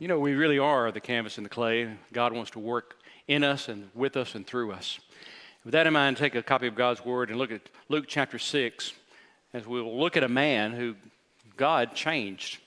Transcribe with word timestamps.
You 0.00 0.06
know, 0.06 0.20
we 0.20 0.34
really 0.34 0.60
are 0.60 0.92
the 0.92 1.00
canvas 1.00 1.38
and 1.38 1.44
the 1.44 1.50
clay. 1.50 1.92
God 2.12 2.32
wants 2.32 2.52
to 2.52 2.60
work 2.60 2.98
in 3.26 3.42
us 3.42 3.66
and 3.66 3.90
with 3.96 4.16
us 4.16 4.36
and 4.36 4.46
through 4.46 4.70
us. 4.70 5.00
With 5.64 5.72
that 5.72 5.88
in 5.88 5.92
mind, 5.92 6.16
take 6.16 6.36
a 6.36 6.42
copy 6.42 6.68
of 6.68 6.76
God's 6.76 7.04
Word 7.04 7.30
and 7.30 7.38
look 7.38 7.50
at 7.50 7.62
Luke 7.88 8.04
chapter 8.06 8.38
6 8.38 8.92
as 9.52 9.66
we'll 9.66 9.98
look 9.98 10.16
at 10.16 10.22
a 10.22 10.28
man 10.28 10.70
who 10.70 10.94
God 11.56 11.96
changed. 11.96 12.58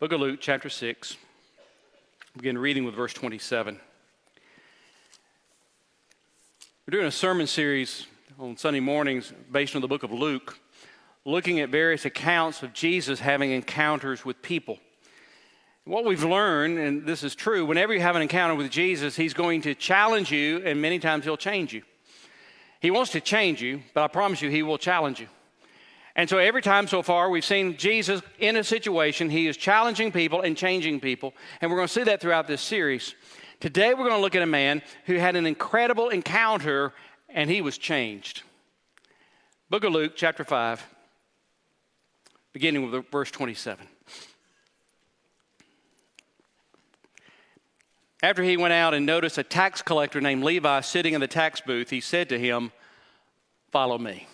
Book 0.00 0.12
of 0.12 0.20
Luke 0.20 0.38
chapter 0.40 0.70
6. 0.70 1.18
Begin 2.38 2.56
reading 2.56 2.86
with 2.86 2.94
verse 2.94 3.12
27. 3.12 3.78
We're 6.86 6.90
doing 6.90 7.06
a 7.06 7.10
sermon 7.10 7.46
series 7.46 8.06
on 8.38 8.56
Sunday 8.56 8.80
mornings 8.80 9.30
based 9.50 9.76
on 9.76 9.82
the 9.82 9.88
book 9.88 10.04
of 10.04 10.10
Luke, 10.10 10.58
looking 11.26 11.60
at 11.60 11.68
various 11.68 12.06
accounts 12.06 12.62
of 12.62 12.72
Jesus 12.72 13.20
having 13.20 13.50
encounters 13.50 14.24
with 14.24 14.40
people. 14.40 14.78
What 15.84 16.04
we've 16.04 16.22
learned, 16.22 16.78
and 16.78 17.04
this 17.04 17.24
is 17.24 17.34
true, 17.34 17.66
whenever 17.66 17.92
you 17.92 18.00
have 18.00 18.14
an 18.14 18.22
encounter 18.22 18.54
with 18.54 18.70
Jesus, 18.70 19.16
He's 19.16 19.34
going 19.34 19.62
to 19.62 19.74
challenge 19.74 20.30
you, 20.30 20.62
and 20.64 20.80
many 20.80 21.00
times 21.00 21.24
He'll 21.24 21.36
change 21.36 21.72
you. 21.72 21.82
He 22.80 22.90
wants 22.90 23.10
to 23.12 23.20
change 23.20 23.60
you, 23.60 23.82
but 23.92 24.04
I 24.04 24.08
promise 24.08 24.42
you, 24.42 24.48
He 24.48 24.62
will 24.62 24.78
challenge 24.78 25.18
you. 25.18 25.26
And 26.14 26.28
so 26.28 26.38
every 26.38 26.62
time 26.62 26.86
so 26.86 27.02
far, 27.02 27.30
we've 27.30 27.44
seen 27.44 27.76
Jesus 27.76 28.22
in 28.38 28.56
a 28.56 28.64
situation, 28.64 29.28
He 29.28 29.48
is 29.48 29.56
challenging 29.56 30.12
people 30.12 30.42
and 30.42 30.56
changing 30.56 31.00
people. 31.00 31.34
And 31.60 31.70
we're 31.70 31.78
going 31.78 31.88
to 31.88 31.94
see 31.94 32.04
that 32.04 32.20
throughout 32.20 32.46
this 32.46 32.60
series. 32.60 33.14
Today, 33.58 33.94
we're 33.94 34.08
going 34.08 34.10
to 34.10 34.18
look 34.18 34.34
at 34.34 34.42
a 34.42 34.46
man 34.46 34.82
who 35.06 35.14
had 35.14 35.36
an 35.36 35.46
incredible 35.46 36.10
encounter 36.10 36.92
and 37.28 37.48
he 37.50 37.60
was 37.60 37.78
changed. 37.78 38.42
Book 39.70 39.84
of 39.84 39.92
Luke, 39.92 40.12
chapter 40.16 40.44
5, 40.44 40.84
beginning 42.52 42.90
with 42.90 43.10
verse 43.10 43.30
27. 43.30 43.86
After 48.22 48.44
he 48.44 48.56
went 48.56 48.72
out 48.72 48.94
and 48.94 49.04
noticed 49.04 49.36
a 49.38 49.42
tax 49.42 49.82
collector 49.82 50.20
named 50.20 50.44
Levi 50.44 50.80
sitting 50.82 51.14
in 51.14 51.20
the 51.20 51.26
tax 51.26 51.60
booth, 51.60 51.90
he 51.90 52.00
said 52.00 52.28
to 52.28 52.38
him, 52.38 52.70
Follow 53.72 53.98
me. 53.98 54.28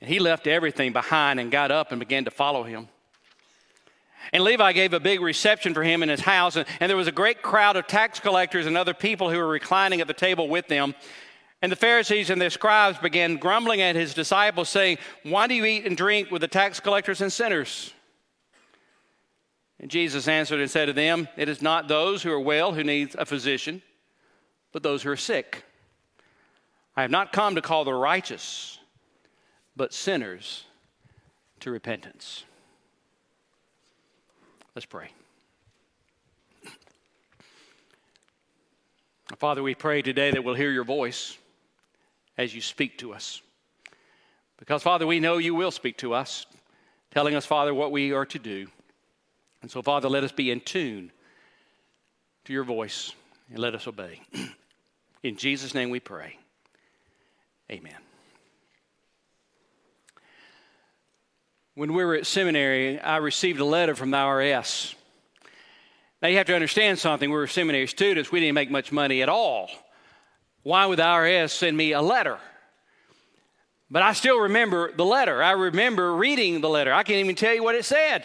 And 0.00 0.08
he 0.08 0.18
left 0.18 0.46
everything 0.46 0.92
behind 0.92 1.38
and 1.38 1.50
got 1.50 1.70
up 1.70 1.90
and 1.90 1.98
began 1.98 2.24
to 2.24 2.30
follow 2.30 2.62
him. 2.62 2.88
And 4.32 4.44
Levi 4.44 4.72
gave 4.72 4.94
a 4.94 5.00
big 5.00 5.20
reception 5.20 5.74
for 5.74 5.82
him 5.82 6.02
in 6.02 6.08
his 6.08 6.20
house, 6.20 6.56
and, 6.56 6.66
and, 6.78 6.88
there 6.88 6.96
was 6.96 7.08
a 7.08 7.12
great 7.12 7.42
crowd 7.42 7.76
of 7.76 7.86
tax 7.86 8.20
collectors 8.20 8.66
and 8.66 8.76
other 8.76 8.94
people 8.94 9.30
who 9.30 9.38
were 9.38 9.48
reclining 9.48 10.00
at 10.00 10.06
the 10.06 10.14
table 10.14 10.48
with 10.48 10.68
them. 10.68 10.94
And 11.62 11.72
the 11.72 11.76
Pharisees 11.76 12.30
and 12.30 12.40
the 12.40 12.48
scribes 12.48 12.98
began 12.98 13.36
grumbling 13.36 13.82
at 13.82 13.96
his 13.96 14.14
disciples, 14.14 14.68
saying, 14.68 14.98
Why 15.24 15.46
do 15.46 15.54
you 15.54 15.64
eat 15.64 15.84
and 15.84 15.96
drink 15.96 16.30
with 16.30 16.40
the 16.42 16.48
tax 16.48 16.80
collectors 16.80 17.20
and 17.20 17.32
sinners? 17.32 17.92
And 19.80 19.90
Jesus 19.90 20.28
answered 20.28 20.60
and 20.60 20.70
said 20.70 20.86
to 20.86 20.92
them, 20.92 21.26
It 21.38 21.48
is 21.48 21.62
not 21.62 21.88
those 21.88 22.22
who 22.22 22.30
are 22.30 22.40
well 22.40 22.74
who 22.74 22.84
need 22.84 23.14
a 23.16 23.24
physician, 23.24 23.80
but 24.72 24.82
those 24.82 25.02
who 25.02 25.10
are 25.10 25.16
sick. 25.16 25.64
I 26.94 27.02
have 27.02 27.10
not 27.10 27.32
come 27.32 27.54
to 27.54 27.62
call 27.62 27.84
the 27.84 27.94
righteous, 27.94 28.78
but 29.74 29.94
sinners 29.94 30.64
to 31.60 31.70
repentance. 31.70 32.44
Let's 34.74 34.86
pray. 34.86 35.10
Father, 39.38 39.62
we 39.62 39.74
pray 39.74 40.02
today 40.02 40.30
that 40.30 40.44
we'll 40.44 40.54
hear 40.54 40.70
your 40.70 40.84
voice 40.84 41.38
as 42.36 42.54
you 42.54 42.60
speak 42.60 42.98
to 42.98 43.14
us. 43.14 43.40
Because, 44.58 44.82
Father, 44.82 45.06
we 45.06 45.20
know 45.20 45.38
you 45.38 45.54
will 45.54 45.70
speak 45.70 45.96
to 45.98 46.12
us, 46.12 46.44
telling 47.10 47.34
us, 47.34 47.46
Father, 47.46 47.72
what 47.72 47.92
we 47.92 48.12
are 48.12 48.26
to 48.26 48.38
do. 48.38 48.66
And 49.62 49.70
so, 49.70 49.82
Father, 49.82 50.08
let 50.08 50.24
us 50.24 50.32
be 50.32 50.50
in 50.50 50.60
tune 50.60 51.12
to 52.44 52.52
your 52.52 52.64
voice 52.64 53.12
and 53.50 53.58
let 53.58 53.74
us 53.74 53.86
obey. 53.86 54.20
In 55.22 55.36
Jesus' 55.36 55.74
name 55.74 55.90
we 55.90 56.00
pray. 56.00 56.38
Amen. 57.70 57.96
When 61.74 61.92
we 61.92 62.04
were 62.04 62.14
at 62.14 62.26
seminary, 62.26 62.98
I 62.98 63.18
received 63.18 63.60
a 63.60 63.64
letter 63.64 63.94
from 63.94 64.10
the 64.10 64.16
IRS. 64.16 64.94
Now, 66.22 66.28
you 66.28 66.36
have 66.36 66.46
to 66.46 66.54
understand 66.54 66.98
something. 66.98 67.30
We 67.30 67.36
were 67.36 67.46
seminary 67.46 67.86
students, 67.86 68.32
we 68.32 68.40
didn't 68.40 68.54
make 68.54 68.70
much 68.70 68.92
money 68.92 69.22
at 69.22 69.28
all. 69.28 69.70
Why 70.62 70.84
would 70.86 70.98
the 70.98 71.04
IRS 71.04 71.50
send 71.50 71.76
me 71.76 71.92
a 71.92 72.02
letter? 72.02 72.38
But 73.90 74.02
I 74.02 74.12
still 74.12 74.40
remember 74.40 74.92
the 74.92 75.04
letter. 75.04 75.42
I 75.42 75.52
remember 75.52 76.14
reading 76.14 76.60
the 76.60 76.68
letter. 76.68 76.92
I 76.92 77.02
can't 77.02 77.18
even 77.18 77.34
tell 77.34 77.54
you 77.54 77.62
what 77.62 77.74
it 77.74 77.84
said. 77.84 78.24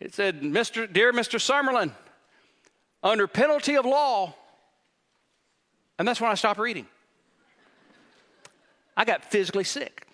It 0.00 0.14
said, 0.14 0.42
Mr. 0.42 0.90
Dear 0.90 1.12
Mr. 1.12 1.38
Summerlin, 1.38 1.92
under 3.02 3.26
penalty 3.26 3.76
of 3.76 3.84
law. 3.84 4.34
And 5.98 6.06
that's 6.06 6.20
when 6.20 6.30
I 6.30 6.34
stopped 6.34 6.60
reading. 6.60 6.86
I 8.96 9.04
got 9.04 9.24
physically 9.24 9.64
sick. 9.64 10.06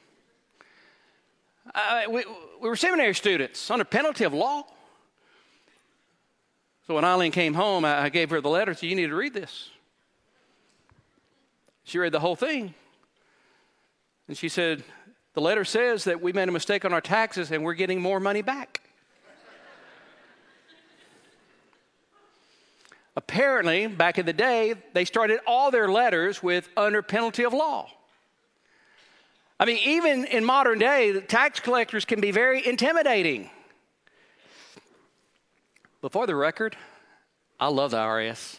Uh, 1.75 2.03
we, 2.09 2.25
we 2.61 2.69
were 2.69 2.77
seminary 2.77 3.15
students 3.15 3.71
under 3.71 3.85
penalty 3.85 4.25
of 4.25 4.33
law. 4.33 4.65
So 6.87 6.95
when 6.95 7.05
Eileen 7.05 7.33
came 7.33 7.55
home, 7.55 7.85
I, 7.85 8.05
I 8.05 8.09
gave 8.11 8.31
her 8.31 8.41
the 8.41 8.51
letter. 8.51 8.75
So 8.75 8.87
you 8.87 8.95
need 8.95 9.09
to 9.09 9.15
read 9.15 9.35
this. 9.35 9.71
She 11.85 11.99
read 11.99 12.13
the 12.13 12.21
whole 12.21 12.37
thing. 12.37 12.75
And 14.29 14.37
she 14.37 14.49
said, 14.49 14.85
The 15.35 15.41
letter 15.41 15.65
says 15.65 16.05
that 16.05 16.23
we 16.23 16.33
made 16.33 16.49
a 16.49 16.53
mistake 16.53 16.85
on 16.85 16.93
our 16.93 17.01
taxes 17.01 17.51
and 17.51 17.63
we're 17.63 17.75
getting 17.75 18.01
more 18.01 18.21
money 18.21 18.43
back. 18.43 18.84
Apparently, 23.17 23.87
back 23.87 24.19
in 24.19 24.27
the 24.27 24.33
day, 24.33 24.75
they 24.93 25.05
started 25.05 25.41
all 25.47 25.71
their 25.71 25.89
letters 25.89 26.43
with 26.43 26.69
under 26.77 27.01
penalty 27.01 27.45
of 27.45 27.53
law. 27.53 27.89
I 29.59 29.67
mean, 29.67 29.79
even 29.85 30.25
in 30.25 30.45
modern 30.45 30.81
day, 30.81 31.13
the 31.13 31.21
tax 31.21 31.61
collectors 31.61 32.05
can 32.05 32.21
be 32.21 32.33
very 32.33 32.67
intimidating. 32.67 33.51
But 36.01 36.13
for 36.13 36.27
the 36.27 36.35
record, 36.35 36.77
I 37.61 37.69
love 37.69 37.93
the 37.93 37.99
IRS, 37.99 38.59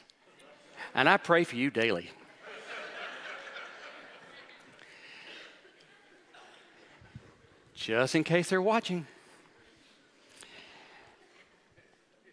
and 0.96 1.10
I 1.10 1.18
pray 1.18 1.44
for 1.44 1.58
you 1.58 1.70
daily. 1.70 2.10
Just 7.76 8.16
in 8.16 8.24
case 8.24 8.50
they're 8.50 8.62
watching. 8.62 9.06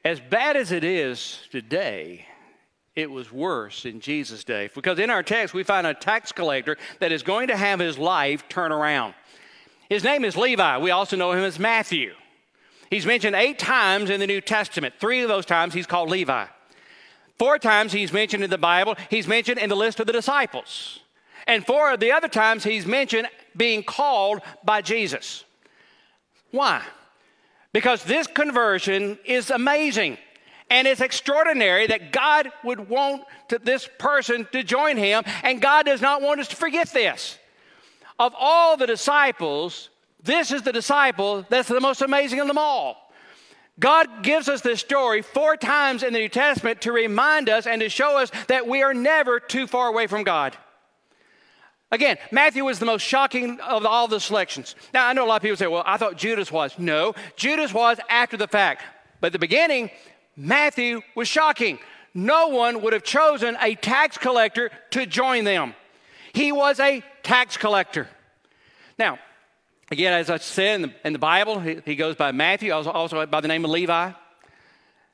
As 0.04 0.18
bad 0.20 0.56
as 0.56 0.72
it 0.72 0.82
is 0.82 1.38
today, 1.50 2.26
it 2.94 3.10
was 3.10 3.32
worse 3.32 3.84
in 3.84 4.00
Jesus' 4.00 4.44
day. 4.44 4.68
Because 4.74 4.98
in 4.98 5.10
our 5.10 5.22
text, 5.22 5.54
we 5.54 5.62
find 5.62 5.86
a 5.86 5.94
tax 5.94 6.32
collector 6.32 6.76
that 6.98 7.12
is 7.12 7.22
going 7.22 7.48
to 7.48 7.56
have 7.56 7.78
his 7.78 7.98
life 7.98 8.48
turn 8.48 8.72
around. 8.72 9.14
His 9.88 10.04
name 10.04 10.24
is 10.24 10.36
Levi. 10.36 10.78
We 10.78 10.90
also 10.90 11.16
know 11.16 11.32
him 11.32 11.44
as 11.44 11.58
Matthew. 11.58 12.14
He's 12.90 13.06
mentioned 13.06 13.36
eight 13.36 13.58
times 13.58 14.10
in 14.10 14.20
the 14.20 14.26
New 14.26 14.40
Testament. 14.40 14.94
Three 14.98 15.22
of 15.22 15.28
those 15.28 15.46
times 15.46 15.72
he's 15.72 15.86
called 15.86 16.10
Levi. 16.10 16.46
Four 17.38 17.58
times 17.58 17.92
he's 17.92 18.12
mentioned 18.12 18.44
in 18.44 18.50
the 18.50 18.58
Bible, 18.58 18.96
he's 19.08 19.26
mentioned 19.26 19.58
in 19.58 19.68
the 19.68 19.76
list 19.76 19.98
of 20.00 20.06
the 20.06 20.12
disciples. 20.12 21.00
And 21.46 21.66
four 21.66 21.92
of 21.92 22.00
the 22.00 22.12
other 22.12 22.28
times 22.28 22.64
he's 22.64 22.86
mentioned 22.86 23.28
being 23.56 23.82
called 23.82 24.40
by 24.62 24.82
Jesus. 24.82 25.44
Why? 26.50 26.82
Because 27.72 28.04
this 28.04 28.26
conversion 28.26 29.18
is 29.24 29.50
amazing. 29.50 30.18
And 30.70 30.86
it's 30.88 31.00
extraordinary 31.00 31.86
that 31.86 32.12
God 32.12 32.50
would 32.64 32.88
want 32.88 33.24
to, 33.48 33.58
this 33.58 33.88
person 33.98 34.46
to 34.52 34.62
join 34.62 34.96
him, 34.96 35.22
and 35.42 35.60
God 35.60 35.86
does 35.86 36.00
not 36.00 36.22
want 36.22 36.40
us 36.40 36.48
to 36.48 36.56
forget 36.56 36.88
this. 36.92 37.38
Of 38.18 38.34
all 38.38 38.76
the 38.76 38.86
disciples, 38.86 39.90
this 40.22 40.50
is 40.50 40.62
the 40.62 40.72
disciple 40.72 41.44
that's 41.48 41.68
the 41.68 41.80
most 41.80 42.00
amazing 42.00 42.40
of 42.40 42.46
them 42.46 42.58
all. 42.58 43.12
God 43.78 44.22
gives 44.22 44.48
us 44.48 44.60
this 44.60 44.80
story 44.80 45.22
four 45.22 45.56
times 45.56 46.02
in 46.02 46.12
the 46.12 46.20
New 46.20 46.28
Testament 46.28 46.82
to 46.82 46.92
remind 46.92 47.48
us 47.48 47.66
and 47.66 47.80
to 47.80 47.88
show 47.88 48.18
us 48.18 48.30
that 48.48 48.66
we 48.66 48.82
are 48.82 48.94
never 48.94 49.40
too 49.40 49.66
far 49.66 49.88
away 49.88 50.06
from 50.06 50.24
God. 50.24 50.56
Again, 51.92 52.16
Matthew 52.30 52.64
was 52.64 52.78
the 52.78 52.86
most 52.86 53.02
shocking 53.02 53.60
of 53.60 53.84
all 53.84 54.08
the 54.08 54.18
selections. 54.18 54.74
Now, 54.94 55.06
I 55.06 55.12
know 55.12 55.26
a 55.26 55.28
lot 55.28 55.36
of 55.36 55.42
people 55.42 55.58
say, 55.58 55.66
well, 55.66 55.82
I 55.84 55.98
thought 55.98 56.16
Judas 56.16 56.50
was. 56.50 56.78
No, 56.78 57.14
Judas 57.36 57.74
was 57.74 57.98
after 58.08 58.38
the 58.38 58.48
fact. 58.48 58.82
But 59.20 59.26
at 59.26 59.32
the 59.34 59.38
beginning, 59.38 59.90
Matthew 60.34 61.02
was 61.14 61.28
shocking. 61.28 61.78
No 62.14 62.48
one 62.48 62.80
would 62.80 62.94
have 62.94 63.02
chosen 63.02 63.58
a 63.60 63.74
tax 63.74 64.16
collector 64.16 64.70
to 64.92 65.04
join 65.04 65.44
them. 65.44 65.74
He 66.32 66.50
was 66.50 66.80
a 66.80 67.04
tax 67.22 67.58
collector. 67.58 68.08
Now, 68.98 69.18
again, 69.90 70.14
as 70.14 70.30
I 70.30 70.38
said 70.38 70.76
in 70.76 70.82
the, 70.82 70.94
in 71.04 71.12
the 71.12 71.18
Bible, 71.18 71.60
he, 71.60 71.82
he, 71.84 71.94
goes 71.94 72.16
by 72.16 72.32
Matthew, 72.32 72.72
also, 72.72 72.90
also 72.90 73.26
by 73.26 73.42
the 73.42 73.48
name 73.48 73.66
of 73.66 73.70
Levi. 73.70 74.12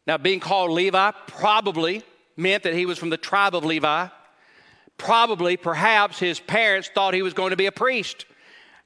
Now, 0.06 0.16
being 0.16 0.38
called 0.38 0.70
Levi 0.70 1.10
probably 1.26 2.04
meant 2.36 2.62
that 2.62 2.74
he 2.74 2.86
was 2.86 2.98
from 2.98 3.10
the 3.10 3.16
tribe 3.16 3.56
of 3.56 3.64
Levi. 3.64 4.08
Probably, 4.98 5.56
perhaps, 5.56 6.18
his 6.18 6.40
parents 6.40 6.90
thought 6.92 7.14
he 7.14 7.22
was 7.22 7.32
going 7.32 7.50
to 7.50 7.56
be 7.56 7.66
a 7.66 7.72
priest, 7.72 8.26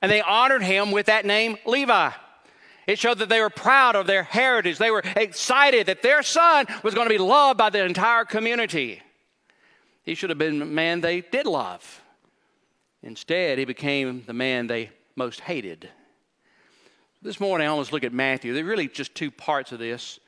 and 0.01 0.13
they 0.13 0.21
honored 0.21 0.63
him 0.63 0.93
with 0.93 1.07
that 1.07 1.27
name, 1.27 1.57
Levi. 1.67 2.11
It 2.87 2.99
showed 2.99 3.19
that 3.19 3.29
they 3.29 3.41
were 3.41 3.51
proud 3.51 3.97
of 3.97 4.07
their 4.07 4.23
heritage. 4.23 4.79
They 4.79 4.91
were 4.91 5.03
excited 5.17 5.87
that 5.87 6.03
their 6.03 6.23
son 6.23 6.67
was 6.83 6.95
going 6.95 7.07
to 7.07 7.15
be 7.15 7.19
loved 7.19 7.59
by 7.59 7.71
the 7.71 7.85
entire 7.85 8.25
community. 8.25 9.01
He 10.03 10.15
should 10.15 10.31
have 10.31 10.39
been 10.39 10.59
the 10.59 10.65
man 10.65 11.01
they 11.01 11.21
did 11.21 11.47
love. 11.47 12.03
Instead, 13.03 13.59
he 13.59 13.65
became 13.65 14.25
the 14.27 14.33
man 14.33 14.67
they 14.67 14.91
most 15.17 15.41
hated. 15.41 15.89
This 17.23 17.39
morning, 17.39 17.69
I 17.69 17.73
want 17.73 17.87
to 17.87 17.95
look 17.95 18.05
at 18.05 18.13
Matthew. 18.13 18.53
There 18.53 18.65
are 18.65 18.69
really 18.69 18.89
just 18.89 19.15
two 19.15 19.31
parts 19.31 19.71
of 19.71 19.79
this. 19.79 20.19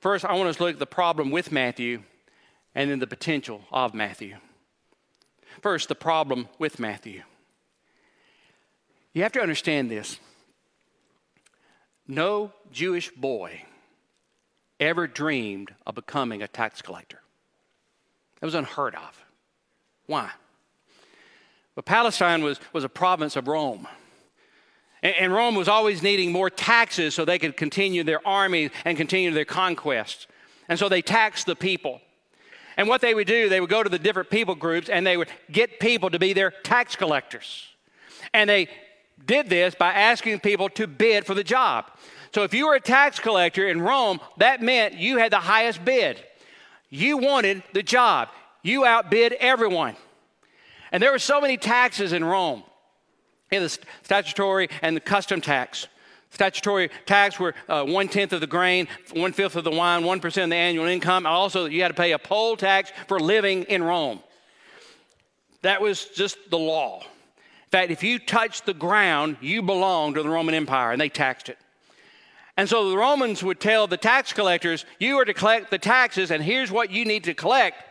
First, 0.00 0.24
I 0.24 0.34
want 0.34 0.48
us 0.48 0.56
to 0.56 0.64
look 0.64 0.74
at 0.74 0.78
the 0.78 0.86
problem 0.86 1.30
with 1.30 1.50
Matthew 1.50 2.02
and 2.74 2.90
then 2.90 2.98
the 2.98 3.06
potential 3.06 3.62
of 3.72 3.94
Matthew. 3.94 4.36
First, 5.60 5.88
the 5.88 5.94
problem 5.94 6.48
with 6.58 6.78
Matthew. 6.78 7.22
You 9.12 9.22
have 9.22 9.32
to 9.32 9.40
understand 9.40 9.90
this. 9.90 10.18
No 12.08 12.52
Jewish 12.72 13.10
boy 13.10 13.62
ever 14.80 15.06
dreamed 15.06 15.72
of 15.86 15.94
becoming 15.94 16.42
a 16.42 16.48
tax 16.48 16.82
collector. 16.82 17.20
That 18.40 18.46
was 18.46 18.54
unheard 18.54 18.94
of. 18.94 19.24
Why? 20.06 20.30
But 21.74 21.84
Palestine 21.84 22.42
was, 22.42 22.58
was 22.72 22.84
a 22.84 22.88
province 22.88 23.36
of 23.36 23.48
Rome. 23.48 23.86
And, 25.02 25.14
and 25.16 25.32
Rome 25.32 25.54
was 25.54 25.68
always 25.68 26.02
needing 26.02 26.32
more 26.32 26.50
taxes 26.50 27.14
so 27.14 27.24
they 27.24 27.38
could 27.38 27.56
continue 27.56 28.02
their 28.02 28.26
army 28.26 28.70
and 28.84 28.96
continue 28.96 29.30
their 29.30 29.44
conquests. 29.44 30.26
And 30.68 30.78
so 30.78 30.88
they 30.88 31.02
taxed 31.02 31.46
the 31.46 31.56
people. 31.56 32.00
And 32.76 32.88
what 32.88 33.00
they 33.00 33.14
would 33.14 33.26
do, 33.26 33.48
they 33.48 33.60
would 33.60 33.70
go 33.70 33.82
to 33.82 33.88
the 33.88 33.98
different 33.98 34.30
people 34.30 34.54
groups 34.54 34.88
and 34.88 35.06
they 35.06 35.16
would 35.16 35.28
get 35.50 35.80
people 35.80 36.10
to 36.10 36.18
be 36.18 36.32
their 36.32 36.50
tax 36.50 36.96
collectors. 36.96 37.66
And 38.32 38.48
they 38.48 38.68
did 39.26 39.48
this 39.48 39.74
by 39.74 39.92
asking 39.92 40.40
people 40.40 40.68
to 40.70 40.86
bid 40.86 41.26
for 41.26 41.34
the 41.34 41.44
job. 41.44 41.90
So 42.34 42.44
if 42.44 42.54
you 42.54 42.68
were 42.68 42.74
a 42.74 42.80
tax 42.80 43.20
collector 43.20 43.68
in 43.68 43.80
Rome, 43.80 44.20
that 44.38 44.62
meant 44.62 44.94
you 44.94 45.18
had 45.18 45.32
the 45.32 45.38
highest 45.38 45.84
bid. 45.84 46.22
You 46.88 47.18
wanted 47.18 47.62
the 47.72 47.82
job. 47.82 48.28
You 48.62 48.84
outbid 48.84 49.34
everyone. 49.34 49.96
And 50.92 51.02
there 51.02 51.12
were 51.12 51.18
so 51.18 51.40
many 51.40 51.56
taxes 51.56 52.12
in 52.12 52.24
Rome. 52.24 52.62
Had 53.50 53.62
the 53.62 53.78
statutory 54.02 54.68
and 54.80 54.96
the 54.96 55.00
custom 55.00 55.40
tax. 55.40 55.86
Statutory 56.32 56.90
tax 57.04 57.38
were 57.38 57.54
uh, 57.68 57.84
one 57.84 58.08
tenth 58.08 58.32
of 58.32 58.40
the 58.40 58.46
grain, 58.46 58.88
one 59.12 59.32
fifth 59.32 59.54
of 59.54 59.64
the 59.64 59.70
wine, 59.70 60.02
one 60.02 60.18
percent 60.18 60.44
of 60.44 60.50
the 60.50 60.56
annual 60.56 60.86
income. 60.86 61.26
Also, 61.26 61.66
you 61.66 61.82
had 61.82 61.88
to 61.88 61.94
pay 61.94 62.12
a 62.12 62.18
poll 62.18 62.56
tax 62.56 62.90
for 63.06 63.20
living 63.20 63.64
in 63.64 63.82
Rome. 63.82 64.20
That 65.60 65.82
was 65.82 66.06
just 66.06 66.38
the 66.50 66.58
law. 66.58 67.00
In 67.02 67.70
fact, 67.70 67.90
if 67.90 68.02
you 68.02 68.18
touched 68.18 68.64
the 68.64 68.74
ground, 68.74 69.36
you 69.40 69.62
belonged 69.62 70.14
to 70.14 70.22
the 70.22 70.28
Roman 70.28 70.54
Empire, 70.54 70.92
and 70.92 71.00
they 71.00 71.10
taxed 71.10 71.50
it. 71.50 71.58
And 72.56 72.68
so 72.68 72.90
the 72.90 72.96
Romans 72.96 73.42
would 73.42 73.60
tell 73.60 73.86
the 73.86 73.96
tax 73.96 74.32
collectors, 74.32 74.84
You 74.98 75.18
are 75.18 75.24
to 75.26 75.34
collect 75.34 75.70
the 75.70 75.78
taxes, 75.78 76.30
and 76.30 76.42
here's 76.42 76.70
what 76.70 76.90
you 76.90 77.04
need 77.04 77.24
to 77.24 77.34
collect. 77.34 77.82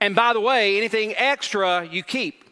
And 0.00 0.14
by 0.14 0.32
the 0.32 0.40
way, 0.40 0.76
anything 0.76 1.14
extra 1.16 1.86
you 1.86 2.02
keep. 2.02 2.44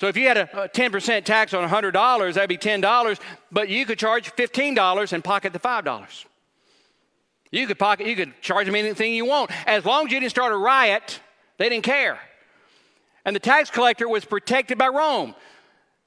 So 0.00 0.06
if 0.06 0.16
you 0.16 0.28
had 0.28 0.38
a, 0.38 0.46
10% 0.46 1.24
tax 1.24 1.52
on 1.52 1.68
$100, 1.68 2.34
that'd 2.34 2.48
be 2.48 2.56
$10, 2.56 3.20
but 3.52 3.68
you 3.68 3.84
could 3.84 3.98
charge 3.98 4.34
$15 4.34 5.12
and 5.12 5.22
pocket 5.22 5.52
the 5.52 5.58
$5. 5.58 6.24
You 7.52 7.66
could 7.66 7.78
pocket, 7.78 8.06
you 8.06 8.16
could 8.16 8.32
charge 8.40 8.64
them 8.64 8.76
anything 8.76 9.12
you 9.12 9.26
want. 9.26 9.50
As 9.66 9.84
long 9.84 10.06
as 10.06 10.12
you 10.12 10.18
didn't 10.18 10.30
start 10.30 10.54
a 10.54 10.56
riot, 10.56 11.20
they 11.58 11.68
didn't 11.68 11.84
care. 11.84 12.18
And 13.26 13.36
the 13.36 13.40
tax 13.40 13.68
collector 13.68 14.08
was 14.08 14.24
protected 14.24 14.78
by 14.78 14.88
Rome. 14.88 15.34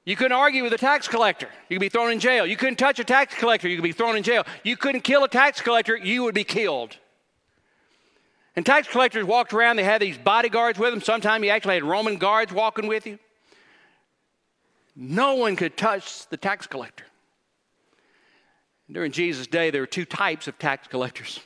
You 0.05 0.15
couldn't 0.15 0.31
argue 0.31 0.63
with 0.63 0.73
a 0.73 0.77
tax 0.79 1.07
collector. 1.07 1.49
You 1.69 1.77
could 1.77 1.81
be 1.81 1.89
thrown 1.89 2.11
in 2.11 2.19
jail. 2.19 2.47
You 2.47 2.57
couldn't 2.57 2.77
touch 2.77 2.97
a 2.97 3.03
tax 3.03 3.35
collector. 3.35 3.67
You 3.67 3.77
could 3.77 3.83
be 3.83 3.91
thrown 3.91 4.17
in 4.17 4.23
jail. 4.23 4.43
You 4.63 4.75
couldn't 4.75 5.01
kill 5.01 5.23
a 5.23 5.29
tax 5.29 5.61
collector. 5.61 5.95
You 5.95 6.23
would 6.23 6.33
be 6.33 6.43
killed. 6.43 6.97
And 8.55 8.65
tax 8.65 8.87
collectors 8.87 9.23
walked 9.23 9.53
around. 9.53 9.75
They 9.75 9.83
had 9.83 10.01
these 10.01 10.17
bodyguards 10.17 10.79
with 10.79 10.89
them. 10.89 11.01
Sometimes 11.01 11.43
you 11.43 11.51
actually 11.51 11.75
had 11.75 11.83
Roman 11.83 12.17
guards 12.17 12.51
walking 12.51 12.87
with 12.87 13.05
you. 13.05 13.19
No 14.95 15.35
one 15.35 15.55
could 15.55 15.75
touch 15.75 16.27
the 16.27 16.37
tax 16.37 16.67
collector. 16.67 17.05
During 18.91 19.11
Jesus' 19.11 19.47
day, 19.47 19.71
there 19.71 19.81
were 19.81 19.87
two 19.87 20.05
types 20.05 20.47
of 20.47 20.59
tax 20.59 20.87
collectors. 20.87 21.39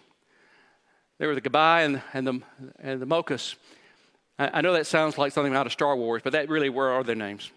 There 1.18 1.28
were 1.28 1.36
the 1.36 1.42
Gabai 1.42 1.86
and, 1.86 2.02
and, 2.14 2.28
the, 2.28 2.42
and 2.80 3.02
the. 3.02 3.56
I, 4.38 4.50
I 4.54 4.62
know 4.62 4.74
that 4.74 4.88
sounds 4.88 5.18
like 5.18 5.32
something 5.32 5.56
out 5.56 5.66
of 5.66 5.72
Star 5.72 5.96
Wars, 5.96 6.22
but 6.24 6.34
that 6.34 6.50
really 6.50 6.70
were 6.70 6.90
are 6.90 7.04
their 7.04 7.16
names. 7.16 7.52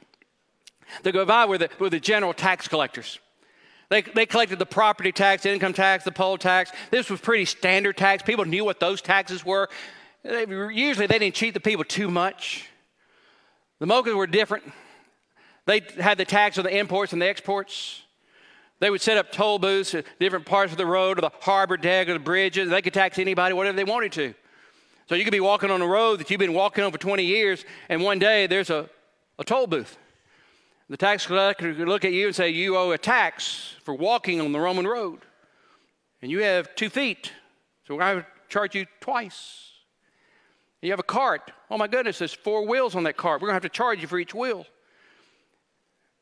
The 1.03 1.13
Gabai 1.13 1.49
were 1.49 1.59
the, 1.59 1.71
were 1.79 1.91
the 1.91 2.01
general 2.01 2.33
tax 2.33 2.69
collectors. 2.69 3.19
They, 3.89 4.03
they 4.03 4.27
collected 4.27 4.61
the 4.61 4.67
property 4.67 5.11
tax, 5.11 5.43
the 5.43 5.53
income 5.53 5.73
tax, 5.73 6.05
the 6.05 6.13
poll 6.13 6.39
tax. 6.39 6.71
This 6.91 7.11
was 7.11 7.21
pretty 7.21 7.45
standard 7.45 7.97
tax. 7.97 8.23
People 8.23 8.45
knew 8.45 8.65
what 8.65 8.79
those 8.79 9.03
taxes 9.03 9.45
were. 9.45 9.69
They, 10.23 10.47
usually 10.47 11.07
they 11.07 11.19
didn't 11.19 11.35
cheat 11.35 11.55
the 11.55 11.61
people 11.61 11.85
too 11.85 12.09
much. 12.09 12.69
The 13.81 13.87
Mochas 13.87 14.15
were 14.15 14.29
different. 14.29 14.65
They 15.71 15.83
had 16.03 16.19
the 16.19 16.25
tax 16.25 16.59
on 16.59 16.65
the 16.65 16.77
imports 16.77 17.13
and 17.13 17.23
the 17.23 17.29
exports. 17.29 18.03
They 18.81 18.91
would 18.91 19.01
set 19.01 19.17
up 19.17 19.31
toll 19.31 19.61
booths 19.61 19.95
at 19.95 20.05
different 20.19 20.45
parts 20.45 20.73
of 20.73 20.79
the 20.79 20.85
road 20.85 21.17
or 21.17 21.21
the 21.21 21.31
harbor 21.43 21.77
deck 21.77 22.09
or 22.09 22.15
the 22.15 22.19
bridges. 22.19 22.71
They 22.71 22.83
could 22.83 22.93
tax 22.93 23.21
anybody, 23.21 23.55
whatever 23.55 23.77
they 23.77 23.85
wanted 23.85 24.11
to. 24.13 24.35
So 25.09 25.15
you 25.15 25.23
could 25.23 25.31
be 25.31 25.39
walking 25.39 25.71
on 25.71 25.81
a 25.81 25.87
road 25.87 26.19
that 26.19 26.29
you've 26.29 26.41
been 26.41 26.55
walking 26.55 26.83
on 26.83 26.91
for 26.91 26.99
20 26.99 27.25
years, 27.25 27.65
and 27.89 28.03
one 28.03 28.19
day 28.19 28.49
there's 28.49 28.69
a, 28.69 28.91
a 29.39 29.45
toll 29.45 29.69
booth. 29.69 29.97
The 30.89 30.97
tax 30.97 31.25
collector 31.25 31.73
could 31.73 31.87
look 31.87 32.05
at 32.05 32.13
you 32.13 32.27
and 32.27 32.35
say, 32.35 32.51
You 32.51 32.77
owe 32.77 32.91
a 32.91 32.99
tax 32.99 33.77
for 33.85 33.95
walking 33.95 34.41
on 34.41 34.51
the 34.51 34.59
Roman 34.59 34.89
road. 34.89 35.21
And 36.21 36.33
you 36.33 36.41
have 36.41 36.75
two 36.75 36.91
feet, 36.91 37.31
so 37.87 37.97
going 37.97 38.23
to 38.23 38.27
charge 38.49 38.75
you 38.75 38.87
twice. 38.99 39.69
You 40.83 40.91
have 40.91 40.99
a 40.99 41.05
cart. 41.05 41.53
Oh 41.71 41.79
my 41.79 41.87
goodness, 41.87 42.19
there's 42.19 42.35
four 42.35 42.67
wheels 42.67 42.97
on 42.97 43.05
that 43.05 43.17
cart. 43.17 43.41
We're 43.41 43.47
going 43.47 43.61
to 43.61 43.65
have 43.67 43.73
to 43.73 43.77
charge 43.77 44.03
you 44.03 44.09
for 44.09 44.19
each 44.19 44.35
wheel. 44.35 44.67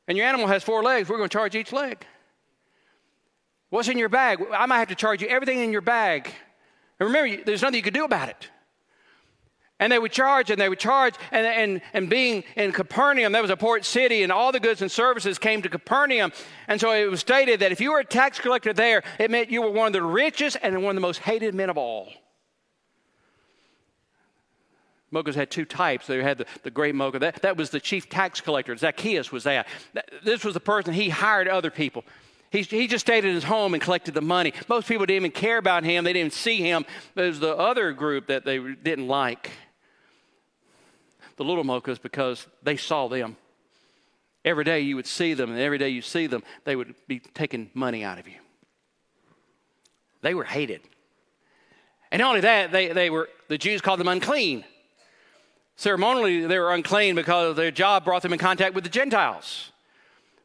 And 0.09 0.17
your 0.17 0.27
animal 0.27 0.47
has 0.47 0.65
four 0.65 0.83
legs. 0.83 1.09
We're 1.09 1.19
going 1.19 1.29
to 1.29 1.33
charge 1.33 1.55
each 1.55 1.73
leg. 1.73 2.05
What's 3.69 3.89
in 3.89 3.99
your 3.99 4.09
bag? 4.09 4.43
I 4.53 4.65
might 4.65 4.79
have 4.79 4.89
to 4.89 4.95
charge 4.95 5.21
you 5.21 5.29
everything 5.29 5.61
in 5.61 5.71
your 5.71 5.83
bag. 5.83 6.33
And 6.99 7.09
remember, 7.09 7.45
there's 7.45 7.61
nothing 7.61 7.77
you 7.77 7.83
could 7.83 7.95
do 7.95 8.05
about 8.05 8.31
it. 8.31 8.49
And 9.79 9.93
they 9.93 9.99
would 9.99 10.11
charge 10.11 10.51
and 10.51 10.61
they 10.61 10.69
would 10.69 10.79
charge. 10.79 11.15
And, 11.31 11.47
and, 11.47 11.81
and 11.93 12.09
being 12.09 12.43
in 12.57 12.73
Capernaum, 12.73 13.33
that 13.33 13.43
was 13.43 13.51
a 13.51 13.57
port 13.57 13.85
city, 13.85 14.23
and 14.23 14.33
all 14.33 14.51
the 14.51 14.59
goods 14.59 14.83
and 14.83 14.91
services 14.91 15.39
came 15.39 15.63
to 15.63 15.69
Capernaum. 15.69 16.33
And 16.67 16.81
so 16.81 16.91
it 16.93 17.09
was 17.09 17.21
stated 17.21 17.61
that 17.61 17.71
if 17.71 17.81
you 17.81 17.93
were 17.93 18.01
a 18.01 18.05
tax 18.05 18.41
collector 18.41 18.73
there, 18.73 19.05
it 19.21 19.31
meant 19.31 19.51
you 19.51 19.63
were 19.63 19.71
one 19.71 19.89
of 19.89 19.93
the 19.93 20.03
richest 20.03 20.57
and 20.63 20.83
one 20.83 20.93
of 20.93 20.95
the 20.97 21.07
most 21.07 21.19
hated 21.19 21.55
men 21.55 21.71
of 21.71 21.77
all. 21.77 22.09
Mochas 25.13 25.35
had 25.35 25.51
two 25.51 25.65
types. 25.65 26.07
They 26.07 26.23
had 26.23 26.39
the, 26.39 26.47
the 26.63 26.71
great 26.71 26.95
Mocha. 26.95 27.19
That, 27.19 27.43
that 27.43 27.57
was 27.57 27.71
the 27.71 27.81
chief 27.81 28.09
tax 28.09 28.41
collector. 28.41 28.77
Zacchaeus 28.77 29.33
was 29.33 29.45
that. 29.45 29.67
This 30.23 30.45
was 30.45 30.55
the 30.55 30.61
person 30.61 30.93
he 30.93 31.09
hired 31.09 31.49
other 31.49 31.71
people. 31.71 32.05
He, 32.51 32.63
he 32.63 32.87
just 32.87 33.07
stayed 33.07 33.25
in 33.25 33.35
his 33.35 33.45
home 33.45 33.75
and 33.75 33.83
collected 33.83 34.15
the 34.15 34.23
money. 34.23 34.53
Most 34.69 34.89
people 34.89 35.07
didn't 35.07 35.17
even 35.17 35.31
care 35.31 35.59
about 35.59 35.85
him. 35.85 36.05
They 36.05 36.13
didn't 36.13 36.33
see 36.33 36.57
him. 36.57 36.85
It 37.15 37.21
was 37.21 37.41
the 37.41 37.57
other 37.57 37.93
group 37.93 38.29
that 38.29 38.45
they 38.45 38.59
didn't 38.59 39.07
like 39.07 39.51
the 41.37 41.45
little 41.45 41.65
mochas 41.65 42.01
because 42.01 42.47
they 42.63 42.77
saw 42.77 43.09
them. 43.09 43.37
Every 44.45 44.65
day 44.65 44.81
you 44.81 44.97
would 44.97 45.07
see 45.07 45.35
them, 45.35 45.51
and 45.51 45.59
every 45.59 45.79
day 45.79 45.89
you 45.89 46.01
see 46.03 46.27
them, 46.27 46.43
they 46.65 46.77
would 46.77 46.95
be 47.07 47.21
taking 47.21 47.71
money 47.75 48.05
out 48.05 48.19
of 48.19 48.27
you. 48.27 48.35
They 50.23 50.35
were 50.35 50.45
hated. 50.45 50.81
And 52.11 52.21
not 52.21 52.29
only 52.29 52.41
that, 52.43 52.73
they, 52.73 52.89
they 52.89 53.11
were, 53.11 53.29
the 53.49 53.59
Jews 53.59 53.81
called 53.81 54.01
them 54.01 54.09
unclean. 54.09 54.65
Ceremonially, 55.79 56.45
they 56.45 56.59
were 56.59 56.75
unclean 56.75 57.15
because 57.15 57.55
their 57.55 57.71
job 57.71 58.05
brought 58.05 58.23
them 58.23 58.33
in 58.33 58.39
contact 58.41 58.75
with 58.75 58.83
the 58.83 58.91
Gentiles. 58.91 59.71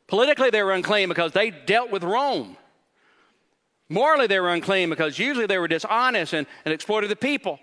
Politically, 0.06 0.52
they 0.52 0.62
were 0.62 0.74
unclean 0.74 1.10
because 1.10 1.32
they 1.32 1.50
dealt 1.50 1.90
with 1.90 2.04
Rome. 2.04 2.56
Morally, 3.90 4.28
they 4.28 4.40
were 4.40 4.54
unclean 4.54 4.92
because 4.92 5.18
usually 5.18 5.48
they 5.48 5.58
were 5.58 5.68
dishonest 5.68 6.34
and, 6.34 6.46
and 6.66 6.72
exploited 6.72 7.10
the 7.10 7.16
people. 7.16 7.60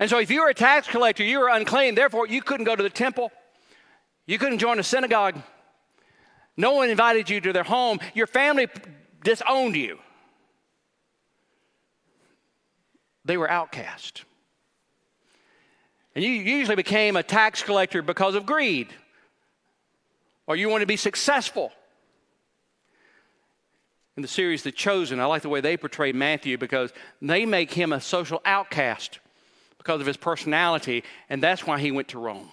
And 0.00 0.10
so, 0.10 0.18
if 0.18 0.28
you 0.28 0.42
were 0.42 0.48
a 0.48 0.54
tax 0.54 0.88
collector, 0.88 1.22
you 1.22 1.38
were 1.38 1.50
unclean. 1.50 1.94
Therefore, 1.94 2.26
you 2.26 2.42
couldn't 2.42 2.66
go 2.66 2.74
to 2.74 2.82
the 2.82 2.90
temple. 2.90 3.30
You 4.26 4.36
couldn't 4.36 4.58
join 4.58 4.80
a 4.80 4.82
synagogue. 4.82 5.40
No 6.56 6.72
one 6.72 6.90
invited 6.90 7.30
you 7.30 7.40
to 7.42 7.52
their 7.52 7.62
home. 7.62 8.00
Your 8.12 8.26
family 8.26 8.66
disowned 9.22 9.76
you. 9.76 10.00
They 13.24 13.36
were 13.36 13.48
outcast. 13.48 14.24
And 16.16 16.24
you 16.24 16.30
usually 16.30 16.76
became 16.76 17.14
a 17.14 17.22
tax 17.22 17.62
collector 17.62 18.00
because 18.00 18.34
of 18.34 18.46
greed, 18.46 18.88
or 20.46 20.56
you 20.56 20.70
wanted 20.70 20.84
to 20.84 20.88
be 20.88 20.96
successful. 20.96 21.70
In 24.16 24.22
the 24.22 24.28
series 24.28 24.62
The 24.62 24.72
Chosen, 24.72 25.20
I 25.20 25.26
like 25.26 25.42
the 25.42 25.50
way 25.50 25.60
they 25.60 25.76
portray 25.76 26.12
Matthew 26.12 26.56
because 26.56 26.90
they 27.20 27.44
make 27.44 27.70
him 27.70 27.92
a 27.92 28.00
social 28.00 28.40
outcast 28.46 29.18
because 29.76 30.00
of 30.00 30.06
his 30.06 30.16
personality, 30.16 31.04
and 31.28 31.42
that's 31.42 31.66
why 31.66 31.78
he 31.78 31.90
went 31.90 32.08
to 32.08 32.18
Rome. 32.18 32.48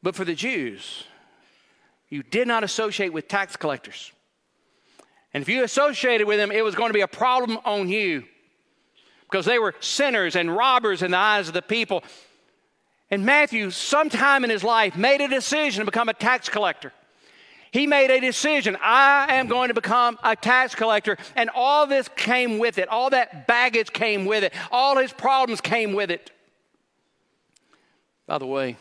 But 0.00 0.14
for 0.14 0.24
the 0.24 0.36
Jews, 0.36 1.02
you 2.08 2.22
did 2.22 2.46
not 2.46 2.62
associate 2.62 3.12
with 3.12 3.26
tax 3.26 3.56
collectors. 3.56 4.12
And 5.34 5.42
if 5.42 5.48
you 5.48 5.64
associated 5.64 6.28
with 6.28 6.38
them, 6.38 6.52
it 6.52 6.62
was 6.62 6.76
going 6.76 6.90
to 6.90 6.94
be 6.94 7.00
a 7.00 7.08
problem 7.08 7.58
on 7.64 7.88
you 7.88 8.26
because 9.30 9.44
they 9.44 9.58
were 9.58 9.74
sinners 9.80 10.36
and 10.36 10.54
robbers 10.54 11.02
in 11.02 11.10
the 11.10 11.16
eyes 11.16 11.48
of 11.48 11.54
the 11.54 11.62
people. 11.62 12.02
And 13.10 13.24
Matthew, 13.24 13.70
sometime 13.70 14.44
in 14.44 14.50
his 14.50 14.64
life, 14.64 14.96
made 14.96 15.20
a 15.20 15.28
decision 15.28 15.80
to 15.80 15.90
become 15.90 16.08
a 16.08 16.14
tax 16.14 16.48
collector. 16.48 16.92
He 17.70 17.86
made 17.86 18.10
a 18.10 18.20
decision 18.20 18.76
I 18.80 19.34
am 19.34 19.46
going 19.46 19.68
to 19.68 19.74
become 19.74 20.18
a 20.22 20.34
tax 20.34 20.74
collector. 20.74 21.18
And 21.36 21.50
all 21.54 21.86
this 21.86 22.08
came 22.16 22.58
with 22.58 22.78
it. 22.78 22.88
All 22.88 23.10
that 23.10 23.46
baggage 23.46 23.92
came 23.92 24.24
with 24.24 24.44
it. 24.44 24.54
All 24.70 24.96
his 24.96 25.12
problems 25.12 25.60
came 25.60 25.92
with 25.92 26.10
it. 26.10 26.30
By 28.26 28.38
the 28.38 28.46
way, 28.46 28.76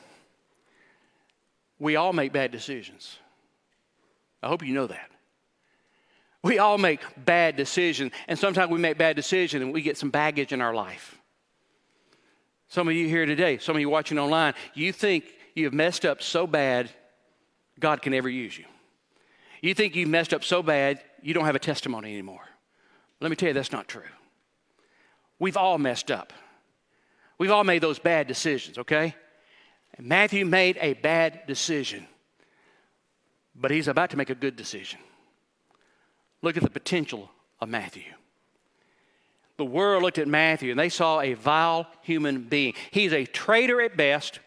we 1.80 1.96
all 1.96 2.14
make 2.14 2.32
bad 2.32 2.52
decisions. 2.52 3.18
I 4.42 4.48
hope 4.48 4.64
you 4.66 4.74
know 4.74 4.88
that. 4.88 5.12
We 6.48 6.60
all 6.60 6.78
make 6.78 7.02
bad 7.18 7.58
decisions, 7.58 8.14
and 8.30 8.40
sometimes 8.40 8.72
we 8.72 8.80
make 8.80 8.98
bad 8.98 9.18
decisions 9.18 9.62
and 9.62 9.74
we 9.74 9.82
get 9.82 9.98
some 9.98 10.12
baggage 10.12 10.54
in 10.54 10.62
our 10.62 10.74
life. 10.74 11.20
Some 12.70 12.88
of 12.88 12.94
you 12.94 13.06
here 13.10 13.26
today, 13.26 13.58
some 13.58 13.76
of 13.76 13.82
you 13.82 13.90
watching 13.90 14.18
online, 14.18 14.54
you 14.74 14.94
think 14.94 15.26
you 15.56 15.66
have 15.66 15.74
messed 15.74 16.06
up 16.06 16.22
so 16.22 16.48
bad, 16.48 16.90
God 17.82 18.02
can 18.02 18.14
never 18.14 18.30
use 18.30 18.58
you. 18.58 18.64
You 19.62 19.74
think 19.74 19.98
you've 19.98 20.08
messed 20.08 20.34
up 20.34 20.42
so 20.42 20.64
bad, 20.64 21.04
you 21.22 21.34
don't 21.34 21.44
have 21.44 21.56
a 21.56 21.60
testimony 21.60 22.14
anymore. 22.14 22.48
Let 23.20 23.30
me 23.30 23.36
tell 23.36 23.50
you, 23.50 23.54
that's 23.54 23.74
not 23.74 23.90
true. 23.90 24.04
We've 25.40 25.58
all 25.58 25.78
messed 25.78 26.12
up. 26.12 26.32
We've 27.38 27.52
all 27.52 27.66
made 27.66 27.84
those 27.84 28.00
bad 28.00 28.26
decisions, 28.26 28.78
okay? 28.78 29.16
Matthew 30.00 30.46
made 30.46 30.78
a 30.80 30.94
bad 30.94 31.42
decision, 31.46 32.08
but 33.54 33.70
he's 33.70 33.90
about 33.90 34.12
to 34.12 34.18
make 34.18 34.30
a 34.30 34.36
good 34.36 34.56
decision. 34.56 35.00
Look 36.42 36.58
at 36.58 36.64
the 36.64 36.70
potential 36.70 37.32
of 37.60 37.70
Matthew. 37.70 38.04
The 39.58 39.66
world 39.66 40.04
looked 40.04 40.20
at 40.20 40.28
Matthew 40.28 40.72
and 40.72 40.80
they 40.80 40.90
saw 40.90 41.20
a 41.20 41.34
vile 41.34 41.88
human 42.02 42.44
being. 42.44 42.74
He's 42.92 43.12
a 43.12 43.26
traitor 43.26 43.82
at 43.82 43.98
best, 43.98 44.40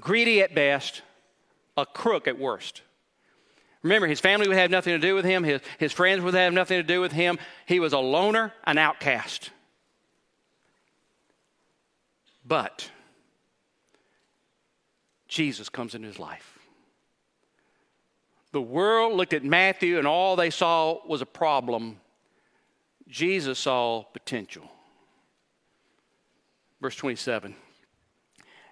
greedy 0.00 0.42
at 0.42 0.54
best, 0.54 1.02
a 1.76 1.86
crook 1.86 2.26
at 2.26 2.38
worst. 2.38 2.82
Remember, 3.82 4.06
his 4.06 4.20
family 4.20 4.48
would 4.48 4.56
have 4.56 4.70
nothing 4.70 4.94
to 4.94 4.98
do 4.98 5.14
with 5.14 5.24
him, 5.24 5.44
his, 5.44 5.60
his 5.78 5.92
friends 5.92 6.22
would 6.22 6.34
have 6.34 6.52
nothing 6.52 6.78
to 6.78 6.82
do 6.82 7.00
with 7.00 7.12
him. 7.12 7.38
He 7.66 7.80
was 7.80 7.92
a 7.92 7.98
loner, 7.98 8.52
an 8.64 8.78
outcast. 8.78 9.50
But 12.44 12.90
Jesus 15.28 15.68
comes 15.68 15.94
into 15.94 16.08
his 16.08 16.18
life. 16.18 16.58
The 18.54 18.62
world 18.62 19.14
looked 19.14 19.32
at 19.32 19.42
Matthew 19.42 19.98
and 19.98 20.06
all 20.06 20.36
they 20.36 20.48
saw 20.48 21.04
was 21.08 21.20
a 21.20 21.26
problem. 21.26 22.00
Jesus 23.08 23.58
saw 23.58 24.04
potential. 24.04 24.70
Verse 26.80 26.94
27. 26.94 27.56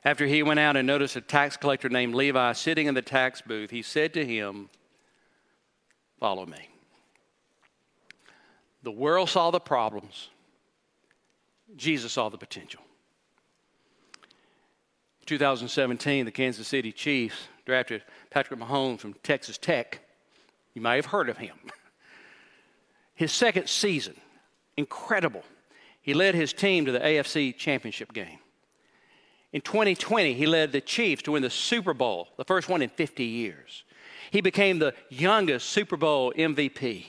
After 0.05 0.25
he 0.25 0.45
went 0.45 0.61
out 0.61 0.77
and 0.77 0.87
noticed 0.87 1.17
a 1.17 1.21
tax 1.21 1.57
collector 1.57 1.89
named 1.89 2.15
Levi 2.15 2.53
sitting 2.53 2.87
in 2.87 2.95
the 2.95 3.03
tax 3.03 3.43
booth, 3.43 3.71
he 3.71 3.83
said 3.83 4.15
to 4.15 4.25
him, 4.25 4.71
Follow 6.21 6.47
me. 6.47 6.69
The 8.85 8.93
world 8.93 9.31
saw 9.31 9.51
the 9.51 9.59
problems, 9.59 10.29
Jesus 11.75 12.13
saw 12.13 12.29
the 12.29 12.39
potential. 12.39 12.83
2017, 15.39 16.27
the 16.27 16.31
Kansas 16.31 16.69
City 16.69 16.93
Chiefs 16.93 17.49
drafted 17.65 18.03
Patrick 18.29 18.61
Mahomes 18.61 19.01
from 19.01 19.15
Texas 19.23 19.57
Tech. 19.57 20.01
You 20.75 20.83
may 20.83 20.97
have 20.97 21.07
heard 21.07 21.31
of 21.31 21.39
him. 21.39 21.57
His 23.15 23.33
second 23.33 23.67
season, 23.67 24.15
incredible. 24.77 25.43
He 26.03 26.13
led 26.13 26.35
his 26.35 26.53
team 26.53 26.85
to 26.85 26.93
the 26.93 26.99
AFC 26.99 27.57
Championship 27.57 28.13
game. 28.13 28.41
In 29.55 29.63
2020, 29.63 30.35
he 30.35 30.45
led 30.45 30.73
the 30.73 30.83
Chiefs 30.83 31.23
to 31.23 31.33
win 31.33 31.43
the 31.43 31.49
Super 31.49 31.95
Bowl, 31.95 32.29
the 32.37 32.45
first 32.45 32.69
one 32.69 32.83
in 32.83 32.91
50 32.91 33.25
years. 33.25 33.85
He 34.31 34.43
became 34.43 34.81
the 34.81 34.93
youngest 35.09 35.71
Super 35.71 35.97
Bowl 35.97 36.33
MVP. 36.37 37.07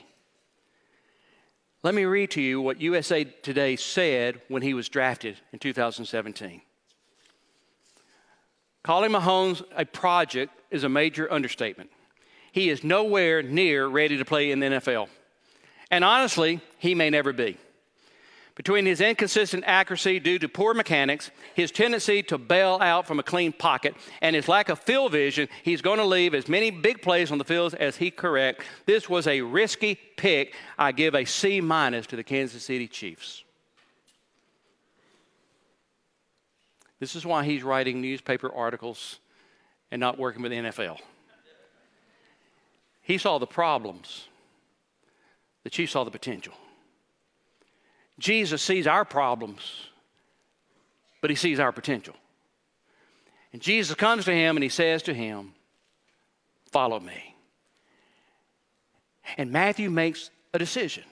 Let 1.82 1.94
me 1.94 2.04
read 2.04 2.30
to 2.30 2.40
you 2.40 2.62
what 2.62 2.80
USA 2.80 3.24
Today 3.24 3.76
said 3.76 4.40
when 4.48 4.62
he 4.62 4.72
was 4.72 4.88
drafted 4.88 5.36
in 5.52 5.58
2017. 5.58 6.62
Calling 8.84 9.12
Mahomes 9.12 9.62
a 9.74 9.86
project 9.86 10.52
is 10.70 10.84
a 10.84 10.88
major 10.90 11.30
understatement. 11.32 11.90
He 12.52 12.68
is 12.68 12.84
nowhere 12.84 13.42
near 13.42 13.86
ready 13.86 14.18
to 14.18 14.24
play 14.26 14.50
in 14.50 14.60
the 14.60 14.66
NFL. 14.66 15.08
And 15.90 16.04
honestly, 16.04 16.60
he 16.78 16.94
may 16.94 17.08
never 17.08 17.32
be. 17.32 17.56
Between 18.56 18.84
his 18.86 19.00
inconsistent 19.00 19.64
accuracy 19.66 20.20
due 20.20 20.38
to 20.38 20.48
poor 20.48 20.74
mechanics, 20.74 21.30
his 21.54 21.72
tendency 21.72 22.22
to 22.24 22.38
bail 22.38 22.78
out 22.80 23.06
from 23.06 23.18
a 23.18 23.22
clean 23.22 23.52
pocket, 23.52 23.94
and 24.20 24.36
his 24.36 24.48
lack 24.48 24.68
of 24.68 24.78
field 24.78 25.12
vision, 25.12 25.48
he's 25.62 25.82
going 25.82 25.98
to 25.98 26.04
leave 26.04 26.34
as 26.34 26.46
many 26.46 26.70
big 26.70 27.00
plays 27.00 27.32
on 27.32 27.38
the 27.38 27.44
field 27.44 27.74
as 27.74 27.96
he 27.96 28.10
correct. 28.10 28.62
This 28.84 29.08
was 29.08 29.26
a 29.26 29.40
risky 29.40 29.94
pick. 29.94 30.54
I 30.78 30.92
give 30.92 31.14
a 31.14 31.24
C 31.24 31.60
minus 31.60 32.06
to 32.08 32.16
the 32.16 32.22
Kansas 32.22 32.62
City 32.62 32.86
Chiefs. 32.86 33.43
This 37.04 37.16
is 37.16 37.26
why 37.26 37.44
he's 37.44 37.62
writing 37.62 38.00
newspaper 38.00 38.50
articles 38.50 39.18
and 39.90 40.00
not 40.00 40.18
working 40.18 40.40
with 40.40 40.52
the 40.52 40.56
NFL. 40.56 40.96
He 43.02 43.18
saw 43.18 43.36
the 43.36 43.46
problems. 43.46 44.26
The 45.64 45.68
Chiefs 45.68 45.92
saw 45.92 46.04
the 46.04 46.10
potential. 46.10 46.54
Jesus 48.18 48.62
sees 48.62 48.86
our 48.86 49.04
problems, 49.04 49.88
but 51.20 51.28
he 51.28 51.36
sees 51.36 51.60
our 51.60 51.72
potential. 51.72 52.14
And 53.52 53.60
Jesus 53.60 53.94
comes 53.96 54.24
to 54.24 54.32
him 54.32 54.56
and 54.56 54.64
he 54.64 54.70
says 54.70 55.02
to 55.02 55.12
him, 55.12 55.52
Follow 56.72 57.00
me. 57.00 57.36
And 59.36 59.52
Matthew 59.52 59.90
makes 59.90 60.30
a 60.54 60.58
decision 60.58 61.04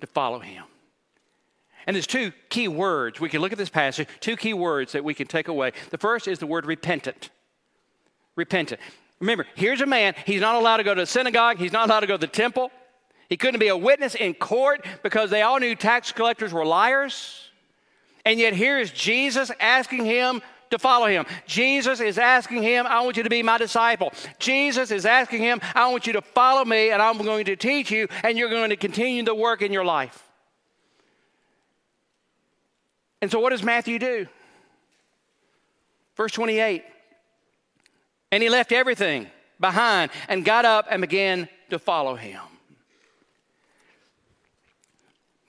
to 0.00 0.06
follow 0.06 0.38
him. 0.38 0.64
And 1.86 1.94
there's 1.94 2.06
two 2.06 2.32
key 2.48 2.68
words. 2.68 3.20
We 3.20 3.28
can 3.28 3.40
look 3.40 3.52
at 3.52 3.58
this 3.58 3.70
passage, 3.70 4.08
two 4.20 4.36
key 4.36 4.54
words 4.54 4.92
that 4.92 5.04
we 5.04 5.14
can 5.14 5.26
take 5.26 5.48
away. 5.48 5.72
The 5.90 5.98
first 5.98 6.26
is 6.26 6.38
the 6.38 6.46
word 6.46 6.66
repentant. 6.66 7.30
Repentant. 8.34 8.80
Remember, 9.20 9.46
here's 9.54 9.80
a 9.80 9.86
man, 9.86 10.14
he's 10.26 10.40
not 10.40 10.56
allowed 10.56 10.76
to 10.78 10.84
go 10.84 10.94
to 10.94 11.02
the 11.02 11.06
synagogue, 11.06 11.58
he's 11.58 11.72
not 11.72 11.88
allowed 11.88 12.00
to 12.00 12.06
go 12.06 12.16
to 12.16 12.20
the 12.20 12.26
temple. 12.26 12.70
He 13.28 13.36
couldn't 13.36 13.60
be 13.60 13.68
a 13.68 13.76
witness 13.76 14.14
in 14.14 14.34
court 14.34 14.84
because 15.02 15.30
they 15.30 15.42
all 15.42 15.58
knew 15.58 15.74
tax 15.74 16.12
collectors 16.12 16.52
were 16.52 16.64
liars. 16.64 17.50
And 18.24 18.38
yet, 18.38 18.54
here 18.54 18.78
is 18.78 18.90
Jesus 18.90 19.50
asking 19.58 20.04
him 20.04 20.42
to 20.70 20.78
follow 20.78 21.06
him. 21.06 21.24
Jesus 21.46 22.00
is 22.00 22.18
asking 22.18 22.62
him, 22.62 22.86
I 22.86 23.00
want 23.02 23.16
you 23.16 23.22
to 23.22 23.30
be 23.30 23.42
my 23.42 23.58
disciple. 23.58 24.12
Jesus 24.38 24.90
is 24.90 25.06
asking 25.06 25.42
him, 25.42 25.60
I 25.74 25.88
want 25.90 26.06
you 26.06 26.12
to 26.14 26.22
follow 26.22 26.64
me, 26.64 26.90
and 26.90 27.00
I'm 27.00 27.18
going 27.18 27.44
to 27.46 27.56
teach 27.56 27.90
you, 27.90 28.08
and 28.22 28.36
you're 28.36 28.50
going 28.50 28.70
to 28.70 28.76
continue 28.76 29.22
the 29.22 29.34
work 29.34 29.62
in 29.62 29.72
your 29.72 29.84
life. 29.84 30.25
And 33.26 33.30
so, 33.32 33.40
what 33.40 33.50
does 33.50 33.64
Matthew 33.64 33.98
do? 33.98 34.28
Verse 36.16 36.30
28 36.30 36.84
And 38.30 38.40
he 38.40 38.48
left 38.48 38.70
everything 38.70 39.26
behind 39.58 40.12
and 40.28 40.44
got 40.44 40.64
up 40.64 40.86
and 40.88 41.00
began 41.00 41.48
to 41.70 41.80
follow 41.80 42.14
him. 42.14 42.40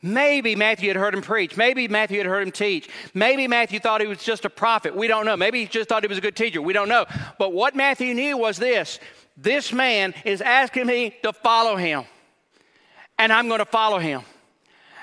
Maybe 0.01 0.55
Matthew 0.55 0.87
had 0.87 0.97
heard 0.97 1.13
him 1.13 1.21
preach. 1.21 1.55
Maybe 1.55 1.87
Matthew 1.87 2.17
had 2.17 2.25
heard 2.25 2.41
him 2.41 2.51
teach. 2.51 2.89
Maybe 3.13 3.47
Matthew 3.47 3.79
thought 3.79 4.01
he 4.01 4.07
was 4.07 4.23
just 4.23 4.43
a 4.45 4.49
prophet. 4.49 4.95
We 4.95 5.05
don't 5.05 5.27
know. 5.27 5.37
Maybe 5.37 5.59
he 5.59 5.67
just 5.67 5.87
thought 5.87 6.01
he 6.01 6.07
was 6.07 6.17
a 6.17 6.21
good 6.21 6.35
teacher. 6.35 6.59
We 6.59 6.73
don't 6.73 6.89
know. 6.89 7.05
But 7.37 7.53
what 7.53 7.75
Matthew 7.75 8.15
knew 8.15 8.39
was 8.39 8.57
this 8.57 8.99
this 9.37 9.71
man 9.71 10.15
is 10.25 10.41
asking 10.41 10.87
me 10.87 11.15
to 11.21 11.31
follow 11.31 11.75
him, 11.75 12.05
and 13.19 13.31
I'm 13.31 13.47
going 13.47 13.59
to 13.59 13.65
follow 13.65 13.99
him. 13.99 14.23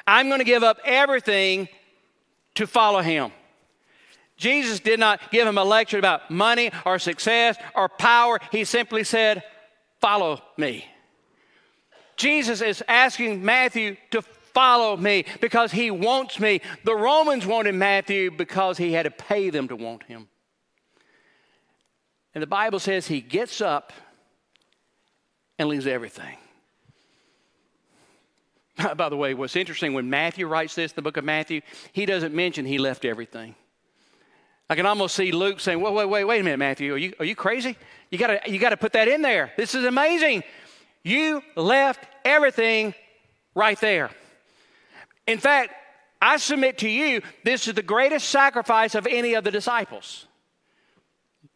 I'm 0.09 0.27
going 0.27 0.41
to 0.41 0.45
give 0.45 0.65
up 0.65 0.81
everything 0.85 1.69
to 2.55 2.67
follow 2.67 3.01
him. 3.01 3.33
Jesus 4.37 4.81
did 4.81 4.99
not 4.99 5.31
give 5.31 5.47
him 5.47 5.59
a 5.59 5.65
lecture 5.65 5.99
about 5.99 6.31
money 6.31 6.71
or 6.85 6.99
success 6.99 7.57
or 7.75 7.89
power. 7.89 8.41
He 8.51 8.65
simply 8.65 9.05
said, 9.05 9.43
Follow 10.01 10.43
me. 10.57 10.85
Jesus 12.17 12.61
is 12.61 12.83
asking 12.87 13.45
Matthew 13.45 13.97
to 14.11 14.23
follow 14.23 14.97
me 14.97 15.25
because 15.41 15.73
he 15.73 15.91
wants 15.91 16.39
me. 16.39 16.61
The 16.85 16.95
Romans 16.95 17.47
wanted 17.47 17.75
Matthew 17.75 18.31
because 18.31 18.77
he 18.79 18.93
had 18.93 19.05
to 19.05 19.11
pay 19.11 19.51
them 19.51 19.69
to 19.69 19.77
want 19.77 20.05
him. 20.05 20.29
And 22.35 22.43
the 22.43 22.47
Bible 22.47 22.79
says 22.79 23.07
he 23.07 23.21
gets 23.21 23.61
up 23.61 23.93
and 25.59 25.69
leaves 25.69 25.87
everything. 25.87 26.37
By 28.97 29.09
the 29.09 29.17
way, 29.17 29.35
what's 29.35 29.57
interesting 29.57 29.95
when 29.95 30.11
Matthew 30.11 30.47
writes 30.47 30.75
this, 30.75 30.93
the 30.93 31.03
book 31.03 31.17
of 31.17 31.25
Matthew, 31.25 31.61
he 31.93 32.07
doesn't 32.07 32.35
mention 32.35 32.65
he 32.65 32.79
left 32.79 33.05
everything. 33.05 33.55
I 34.69 34.75
can 34.75 34.87
almost 34.87 35.15
see 35.15 35.31
Luke 35.31 35.61
saying, 35.61 35.81
wait, 35.81 35.93
wait, 35.93 36.07
wait, 36.07 36.25
wait 36.25 36.41
a 36.41 36.43
minute, 36.43 36.59
Matthew, 36.59 36.95
are 36.95 36.99
you, 36.99 37.13
are 37.19 37.25
you 37.25 37.37
crazy? 37.37 37.77
You 38.11 38.19
gotta, 38.19 38.41
you 38.47 38.59
gotta 38.59 38.77
put 38.77 38.93
that 38.95 39.09
in 39.09 39.23
there. 39.23 39.53
This 39.57 39.75
is 39.75 39.85
amazing. 39.85 40.43
You 41.03 41.43
left 41.55 42.05
everything 42.25 42.95
right 43.55 43.79
there. 43.81 44.11
In 45.27 45.39
fact, 45.39 45.75
I 46.21 46.39
submit 46.39 46.79
to 46.79 46.89
you, 46.89 47.21
this 47.45 47.69
is 47.69 47.75
the 47.75 47.83
greatest 47.83 48.31
sacrifice 48.31 48.95
of 48.95 49.07
any 49.07 49.35
of 49.35 49.45
the 49.45 49.51
disciples. 49.51 50.27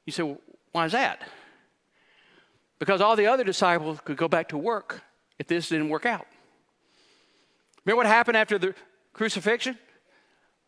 You 0.04 0.12
say, 0.12 0.22
well, 0.22 0.40
why 0.72 0.84
is 0.84 0.92
that? 0.92 1.22
Because 2.78 3.00
all 3.00 3.16
the 3.16 3.26
other 3.26 3.44
disciples 3.44 3.98
could 4.04 4.18
go 4.18 4.28
back 4.28 4.50
to 4.50 4.58
work 4.58 5.02
if 5.38 5.46
this 5.46 5.70
didn't 5.70 5.88
work 5.88 6.04
out. 6.04 6.26
Remember 7.88 8.04
what 8.04 8.06
happened 8.06 8.36
after 8.36 8.58
the 8.58 8.74
crucifixion? 9.14 9.78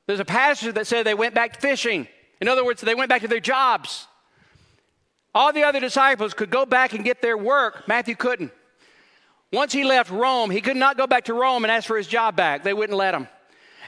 There's 0.07 0.21
a 0.21 0.25
passage 0.25 0.73
that 0.73 0.87
said 0.87 1.05
they 1.05 1.13
went 1.13 1.35
back 1.35 1.53
to 1.53 1.61
fishing. 1.61 2.09
In 2.41 2.49
other 2.49 2.65
words, 2.65 2.81
they 2.81 2.95
went 2.95 3.11
back 3.11 3.21
to 3.21 3.29
their 3.29 3.41
jobs. 3.41 4.07
All 5.35 5.53
the 5.53 5.65
other 5.65 5.81
disciples 5.81 6.33
could 6.33 6.49
go 6.49 6.65
back 6.65 6.95
and 6.95 7.05
get 7.05 7.21
their 7.21 7.37
work. 7.37 7.87
Matthew 7.87 8.15
couldn't. 8.15 8.53
Once 9.53 9.75
he 9.75 9.85
left 9.85 10.11
Rome, 10.11 10.49
he 10.49 10.63
could 10.63 10.79
not 10.79 10.97
go 10.97 11.07
back 11.07 11.27
to 11.27 11.35
Rome 11.35 11.63
and 11.63 11.71
ask 11.71 11.87
for 11.87 11.99
his 11.99 12.07
job 12.07 12.37
back. 12.37 12.65
They 12.65 12.73
wouldn't 12.73 12.97
let 12.97 13.13
him. 13.15 13.29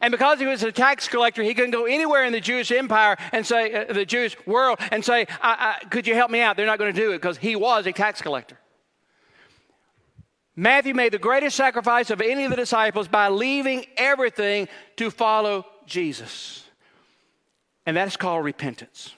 And 0.03 0.13
because 0.13 0.39
he 0.39 0.45
was 0.45 0.63
a 0.63 0.71
tax 0.71 1.09
collector, 1.09 1.43
he 1.43 1.55
couldn't 1.55 1.71
go 1.71 1.87
anywhere 1.87 2.27
in 2.27 2.35
the 2.35 2.41
Jewish 2.41 2.71
empire 2.71 3.17
and 3.33 3.47
say, 3.47 3.73
uh, 3.73 3.95
the 3.95 4.05
Jewish 4.05 4.37
world, 4.47 4.79
and 4.91 5.03
say, 5.03 5.27
I, 5.41 5.79
I, 5.81 5.85
Could 5.87 6.07
you 6.07 6.15
help 6.15 6.31
me 6.31 6.43
out? 6.43 6.59
They're 6.59 6.67
not 6.67 6.79
going 6.79 6.93
to 6.93 7.01
do 7.01 7.13
it 7.13 7.23
because 7.23 7.39
he 7.39 7.57
was 7.57 7.87
a 7.87 7.93
tax 7.93 8.21
collector. 8.21 8.59
Matthew 10.55 10.95
made 10.95 11.13
the 11.13 11.19
greatest 11.19 11.57
sacrifice 11.57 12.11
of 12.11 12.21
any 12.21 12.45
of 12.45 12.51
the 12.51 12.57
disciples 12.57 13.09
by 13.09 13.29
leaving 13.29 13.87
everything 13.97 14.69
to 14.97 15.11
follow 15.11 15.65
Jesus. 15.87 16.65
And 17.87 17.97
that 17.97 18.07
is 18.07 18.17
called 18.17 18.45
repentance. 18.45 19.15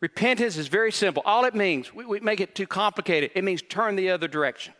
Repentance 0.00 0.56
is 0.56 0.68
very 0.68 0.92
simple. 0.92 1.22
All 1.26 1.44
it 1.44 1.54
means, 1.54 1.92
we, 1.92 2.04
we 2.04 2.20
make 2.20 2.40
it 2.40 2.54
too 2.54 2.66
complicated, 2.66 3.30
it 3.34 3.44
means 3.44 3.62
turn 3.62 3.96
the 3.96 4.10
other 4.10 4.28
direction. 4.28 4.74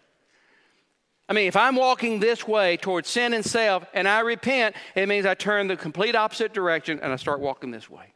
I 1.28 1.34
mean, 1.34 1.46
if 1.46 1.56
I'm 1.56 1.76
walking 1.76 2.20
this 2.20 2.46
way 2.46 2.76
towards 2.76 3.08
sin 3.08 3.32
and 3.32 3.44
self 3.44 3.84
and 3.94 4.08
I 4.08 4.20
repent, 4.20 4.76
it 4.94 5.08
means 5.08 5.25
I 5.25 5.34
turn 5.34 5.68
the 5.68 5.76
complete 5.76 6.14
opposite 6.14 6.52
direction 6.52 7.00
and 7.00 7.12
I 7.12 7.16
start 7.16 7.40
walking 7.40 7.70
this 7.70 7.88
way 7.88 8.12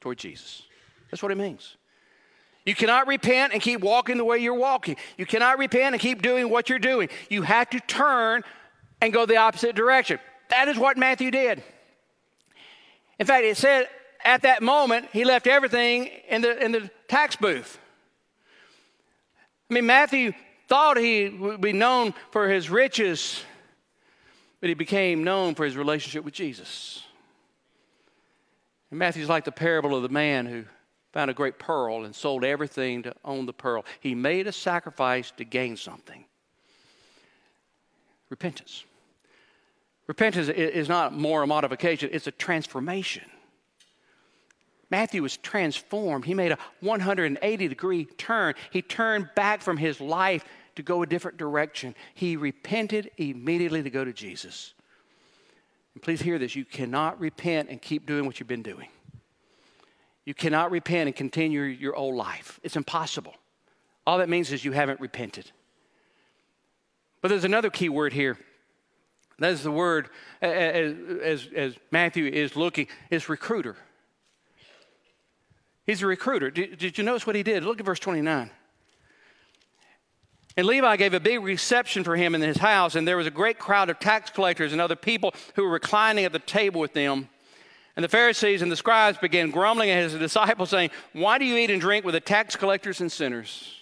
toward 0.00 0.18
Jesus. 0.18 0.62
That's 1.10 1.22
what 1.22 1.32
it 1.32 1.38
means. 1.38 1.76
You 2.68 2.74
cannot 2.74 3.06
repent 3.06 3.54
and 3.54 3.62
keep 3.62 3.80
walking 3.80 4.18
the 4.18 4.26
way 4.26 4.40
you're 4.40 4.52
walking. 4.52 4.96
You 5.16 5.24
cannot 5.24 5.58
repent 5.58 5.94
and 5.94 6.00
keep 6.02 6.20
doing 6.20 6.50
what 6.50 6.68
you're 6.68 6.78
doing. 6.78 7.08
You 7.30 7.40
have 7.40 7.70
to 7.70 7.80
turn 7.80 8.44
and 9.00 9.10
go 9.10 9.24
the 9.24 9.38
opposite 9.38 9.74
direction. 9.74 10.20
That 10.50 10.68
is 10.68 10.76
what 10.76 10.98
Matthew 10.98 11.30
did. 11.30 11.62
In 13.18 13.26
fact, 13.26 13.46
it 13.46 13.56
said 13.56 13.88
at 14.22 14.42
that 14.42 14.62
moment 14.62 15.08
he 15.14 15.24
left 15.24 15.46
everything 15.46 16.10
in 16.28 16.42
the, 16.42 16.62
in 16.62 16.72
the 16.72 16.90
tax 17.08 17.36
booth. 17.36 17.78
I 19.70 19.74
mean, 19.74 19.86
Matthew 19.86 20.34
thought 20.68 20.98
he 20.98 21.30
would 21.30 21.62
be 21.62 21.72
known 21.72 22.12
for 22.32 22.50
his 22.50 22.68
riches, 22.68 23.42
but 24.60 24.68
he 24.68 24.74
became 24.74 25.24
known 25.24 25.54
for 25.54 25.64
his 25.64 25.74
relationship 25.74 26.22
with 26.22 26.34
Jesus. 26.34 27.02
And 28.90 28.98
Matthew's 28.98 29.30
like 29.30 29.46
the 29.46 29.52
parable 29.52 29.96
of 29.96 30.02
the 30.02 30.10
man 30.10 30.44
who 30.44 30.64
found 31.12 31.30
a 31.30 31.34
great 31.34 31.58
pearl 31.58 32.04
and 32.04 32.14
sold 32.14 32.44
everything 32.44 33.02
to 33.02 33.14
own 33.24 33.46
the 33.46 33.52
pearl. 33.52 33.84
He 34.00 34.14
made 34.14 34.46
a 34.46 34.52
sacrifice 34.52 35.32
to 35.36 35.44
gain 35.44 35.76
something. 35.76 36.24
Repentance. 38.28 38.84
Repentance 40.06 40.48
is 40.48 40.88
not 40.88 41.14
more 41.14 41.42
a 41.42 41.46
modification, 41.46 42.10
it's 42.12 42.26
a 42.26 42.32
transformation. 42.32 43.24
Matthew 44.90 45.22
was 45.22 45.36
transformed. 45.36 46.24
He 46.24 46.32
made 46.32 46.52
a 46.52 46.58
180 46.80 47.68
degree 47.68 48.06
turn. 48.06 48.54
He 48.70 48.80
turned 48.80 49.28
back 49.34 49.60
from 49.60 49.76
his 49.76 50.00
life 50.00 50.46
to 50.76 50.82
go 50.82 51.02
a 51.02 51.06
different 51.06 51.36
direction. 51.36 51.94
He 52.14 52.36
repented 52.36 53.10
immediately 53.18 53.82
to 53.82 53.90
go 53.90 54.02
to 54.04 54.14
Jesus. 54.14 54.72
And 55.92 56.02
please 56.02 56.22
hear 56.22 56.38
this 56.38 56.56
you 56.56 56.64
cannot 56.64 57.20
repent 57.20 57.68
and 57.68 57.82
keep 57.82 58.06
doing 58.06 58.24
what 58.24 58.40
you've 58.40 58.48
been 58.48 58.62
doing. 58.62 58.88
You 60.28 60.34
cannot 60.34 60.70
repent 60.70 61.06
and 61.06 61.16
continue 61.16 61.62
your 61.62 61.96
old 61.96 62.14
life. 62.14 62.60
It's 62.62 62.76
impossible. 62.76 63.34
All 64.06 64.18
that 64.18 64.28
means 64.28 64.52
is 64.52 64.62
you 64.62 64.72
haven't 64.72 65.00
repented. 65.00 65.50
But 67.22 67.28
there's 67.28 67.44
another 67.44 67.70
key 67.70 67.88
word 67.88 68.12
here. 68.12 68.36
That 69.38 69.52
is 69.54 69.62
the 69.62 69.70
word, 69.70 70.10
as, 70.42 70.94
as, 71.22 71.48
as 71.56 71.76
Matthew 71.90 72.26
is 72.26 72.56
looking, 72.56 72.88
is 73.08 73.30
recruiter. 73.30 73.78
He's 75.86 76.02
a 76.02 76.06
recruiter. 76.06 76.50
Did, 76.50 76.76
did 76.76 76.98
you 76.98 77.04
notice 77.04 77.26
what 77.26 77.34
he 77.34 77.42
did? 77.42 77.64
Look 77.64 77.80
at 77.80 77.86
verse 77.86 77.98
29. 77.98 78.50
And 80.58 80.66
Levi 80.66 80.96
gave 80.96 81.14
a 81.14 81.20
big 81.20 81.42
reception 81.42 82.04
for 82.04 82.16
him 82.16 82.34
in 82.34 82.42
his 82.42 82.58
house, 82.58 82.96
and 82.96 83.08
there 83.08 83.16
was 83.16 83.26
a 83.26 83.30
great 83.30 83.58
crowd 83.58 83.88
of 83.88 83.98
tax 83.98 84.28
collectors 84.28 84.72
and 84.72 84.80
other 84.82 84.94
people 84.94 85.32
who 85.54 85.62
were 85.62 85.70
reclining 85.70 86.26
at 86.26 86.32
the 86.32 86.38
table 86.38 86.82
with 86.82 86.92
them. 86.92 87.30
And 87.98 88.04
the 88.04 88.08
Pharisees 88.08 88.62
and 88.62 88.70
the 88.70 88.76
scribes 88.76 89.18
began 89.18 89.50
grumbling 89.50 89.90
at 89.90 90.00
his 90.00 90.14
disciples, 90.14 90.70
saying, 90.70 90.90
Why 91.14 91.36
do 91.36 91.44
you 91.44 91.56
eat 91.56 91.68
and 91.68 91.80
drink 91.80 92.04
with 92.04 92.14
the 92.14 92.20
tax 92.20 92.54
collectors 92.54 93.00
and 93.00 93.10
sinners? 93.10 93.74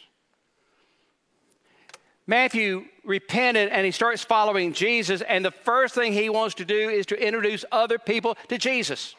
Matthew 2.27 2.87
repented 3.05 3.69
and 3.69 3.85
he 3.85 3.93
starts 3.93 4.25
following 4.25 4.73
Jesus, 4.73 5.21
and 5.21 5.45
the 5.45 5.51
first 5.51 5.95
thing 5.95 6.15
he 6.15 6.31
wants 6.31 6.55
to 6.55 6.65
do 6.65 6.89
is 6.89 7.05
to 7.07 7.23
introduce 7.23 7.67
other 7.71 7.99
people 7.99 8.39
to 8.49 8.57
Jesus. 8.57 9.15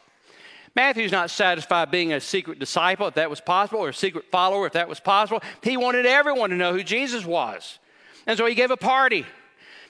Matthew's 0.74 1.12
not 1.12 1.30
satisfied 1.30 1.92
being 1.92 2.12
a 2.12 2.20
secret 2.20 2.58
disciple, 2.58 3.06
if 3.06 3.14
that 3.14 3.30
was 3.30 3.40
possible, 3.40 3.78
or 3.78 3.90
a 3.90 3.94
secret 3.94 4.24
follower, 4.32 4.66
if 4.66 4.72
that 4.72 4.88
was 4.88 4.98
possible. 4.98 5.40
He 5.62 5.76
wanted 5.76 6.06
everyone 6.06 6.50
to 6.50 6.56
know 6.56 6.72
who 6.72 6.82
Jesus 6.82 7.24
was. 7.24 7.78
And 8.26 8.36
so 8.36 8.46
he 8.46 8.56
gave 8.56 8.72
a 8.72 8.76
party. 8.76 9.26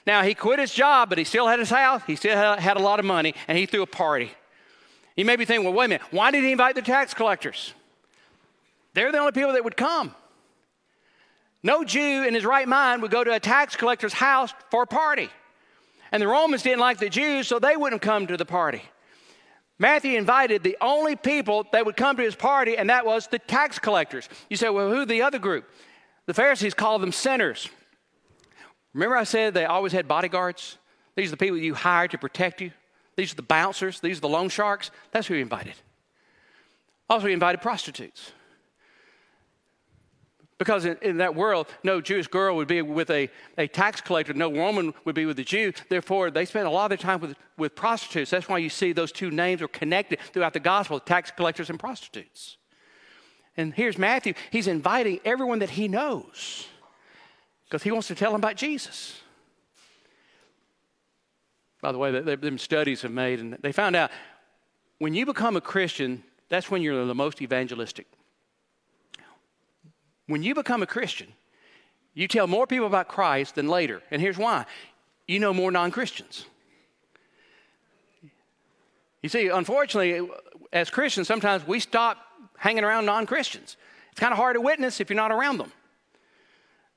Now, 0.05 0.21
he 0.21 0.35
quit 0.35 0.59
his 0.59 0.71
job, 0.71 1.09
but 1.09 1.17
he 1.17 1.23
still 1.23 1.47
had 1.47 1.57
his 1.57 1.71
house, 1.71 2.03
he 2.05 2.15
still 2.15 2.37
had 2.37 2.77
a 2.77 2.79
lot 2.79 2.99
of 2.99 3.05
money, 3.05 3.33
and 3.47 3.57
he 3.57 3.65
threw 3.65 3.81
a 3.81 3.87
party. 3.87 4.33
You 5.19 5.25
may 5.25 5.35
be 5.35 5.43
thinking, 5.43 5.65
well, 5.65 5.73
wait 5.73 5.87
a 5.87 5.89
minute, 5.89 6.07
why 6.11 6.31
did 6.31 6.45
he 6.45 6.53
invite 6.53 6.75
the 6.75 6.81
tax 6.81 7.13
collectors? 7.13 7.73
They're 8.93 9.11
the 9.11 9.17
only 9.17 9.33
people 9.33 9.51
that 9.51 9.65
would 9.65 9.75
come. 9.75 10.15
No 11.61 11.83
Jew 11.83 12.23
in 12.25 12.33
his 12.33 12.45
right 12.45 12.65
mind 12.65 13.01
would 13.01 13.11
go 13.11 13.25
to 13.25 13.33
a 13.33 13.39
tax 13.41 13.75
collector's 13.75 14.13
house 14.13 14.53
for 14.71 14.83
a 14.83 14.87
party. 14.87 15.29
And 16.13 16.21
the 16.21 16.27
Romans 16.29 16.63
didn't 16.63 16.79
like 16.79 16.99
the 16.99 17.09
Jews, 17.09 17.49
so 17.49 17.59
they 17.59 17.75
wouldn't 17.75 18.01
come 18.01 18.27
to 18.27 18.37
the 18.37 18.45
party. 18.45 18.81
Matthew 19.77 20.17
invited 20.17 20.63
the 20.63 20.77
only 20.79 21.17
people 21.17 21.67
that 21.73 21.85
would 21.85 21.97
come 21.97 22.15
to 22.15 22.23
his 22.23 22.35
party, 22.35 22.77
and 22.77 22.89
that 22.89 23.05
was 23.05 23.27
the 23.27 23.39
tax 23.39 23.77
collectors. 23.77 24.29
You 24.49 24.55
say, 24.55 24.69
well, 24.69 24.89
who 24.89 25.05
the 25.05 25.23
other 25.23 25.37
group? 25.37 25.69
The 26.27 26.33
Pharisees 26.33 26.73
called 26.73 27.01
them 27.01 27.11
sinners. 27.11 27.67
Remember, 28.93 29.17
I 29.17 29.25
said 29.25 29.53
they 29.53 29.65
always 29.65 29.91
had 29.91 30.07
bodyguards? 30.07 30.77
These 31.17 31.27
are 31.27 31.31
the 31.31 31.37
people 31.37 31.57
you 31.57 31.73
hired 31.73 32.11
to 32.11 32.17
protect 32.17 32.61
you. 32.61 32.71
These 33.19 33.33
are 33.33 33.35
the 33.35 33.41
bouncers. 33.41 33.99
These 33.99 34.19
are 34.19 34.21
the 34.21 34.29
loan 34.29 34.47
sharks. 34.47 34.91
That's 35.11 35.27
who 35.27 35.33
he 35.33 35.41
invited. 35.41 35.73
Also, 37.09 37.27
he 37.27 37.33
invited 37.33 37.61
prostitutes. 37.61 38.31
Because 40.57 40.85
in, 40.85 40.97
in, 41.01 41.17
that 41.17 41.35
world, 41.35 41.67
no 41.83 41.99
Jewish 41.99 42.27
girl 42.27 42.55
would 42.55 42.69
be 42.69 42.81
with 42.81 43.09
a, 43.09 43.29
a 43.57 43.67
tax 43.67 43.99
collector, 43.99 44.33
no 44.33 44.47
woman 44.47 44.93
would 45.03 45.15
be 45.15 45.25
with 45.25 45.37
a 45.37 45.43
Jew. 45.43 45.73
Therefore, 45.89 46.31
they 46.31 46.45
spent 46.45 46.65
a 46.65 46.69
lot 46.69 46.85
of 46.85 46.97
their 46.97 47.05
time 47.05 47.19
with, 47.19 47.35
with 47.57 47.75
prostitutes. 47.75 48.31
That's 48.31 48.47
why 48.47 48.59
you 48.59 48.69
see 48.69 48.93
those 48.93 49.11
two 49.11 49.31
names 49.31 49.61
are 49.61 49.67
connected 49.67 50.21
throughout 50.31 50.53
the 50.53 50.61
gospel 50.61 50.97
tax 51.01 51.29
collectors 51.29 51.69
and 51.69 51.77
prostitutes. 51.77 52.55
And 53.57 53.73
here's 53.73 53.97
Matthew. 53.97 54.33
He's 54.49 54.67
inviting 54.67 55.19
everyone 55.25 55.59
that 55.59 55.71
he 55.71 55.89
knows 55.89 56.67
because 57.65 57.83
he 57.83 57.91
wants 57.91 58.07
to 58.07 58.15
tell 58.15 58.31
them 58.31 58.39
about 58.39 58.55
Jesus. 58.55 59.19
By 61.81 61.91
the 61.91 61.97
way, 61.97 62.11
that 62.11 62.41
them 62.41 62.57
studies 62.57 63.01
have 63.03 63.11
made, 63.11 63.39
and 63.39 63.57
they 63.61 63.71
found 63.71 63.95
out 63.95 64.11
when 64.97 65.13
you 65.13 65.25
become 65.25 65.55
a 65.55 65.61
Christian, 65.61 66.23
that's 66.49 66.69
when 66.69 66.81
you're 66.81 67.05
the 67.05 67.15
most 67.15 67.41
evangelistic. 67.41 68.05
When 70.27 70.43
you 70.43 70.53
become 70.53 70.83
a 70.83 70.87
Christian, 70.87 71.27
you 72.13 72.27
tell 72.27 72.47
more 72.47 72.67
people 72.67 72.85
about 72.85 73.07
Christ 73.07 73.55
than 73.55 73.67
later. 73.67 74.01
And 74.11 74.21
here's 74.21 74.37
why 74.37 74.65
you 75.27 75.39
know 75.39 75.53
more 75.53 75.71
non 75.71 75.91
Christians. 75.91 76.45
You 79.21 79.29
see, 79.29 79.47
unfortunately, 79.47 80.29
as 80.71 80.89
Christians, 80.89 81.27
sometimes 81.27 81.65
we 81.67 81.79
stop 81.79 82.17
hanging 82.57 82.83
around 82.83 83.05
non 83.05 83.25
Christians. 83.25 83.77
It's 84.11 84.19
kind 84.19 84.33
of 84.33 84.37
hard 84.37 84.55
to 84.55 84.61
witness 84.61 84.99
if 84.99 85.09
you're 85.09 85.15
not 85.15 85.31
around 85.31 85.57
them. 85.57 85.71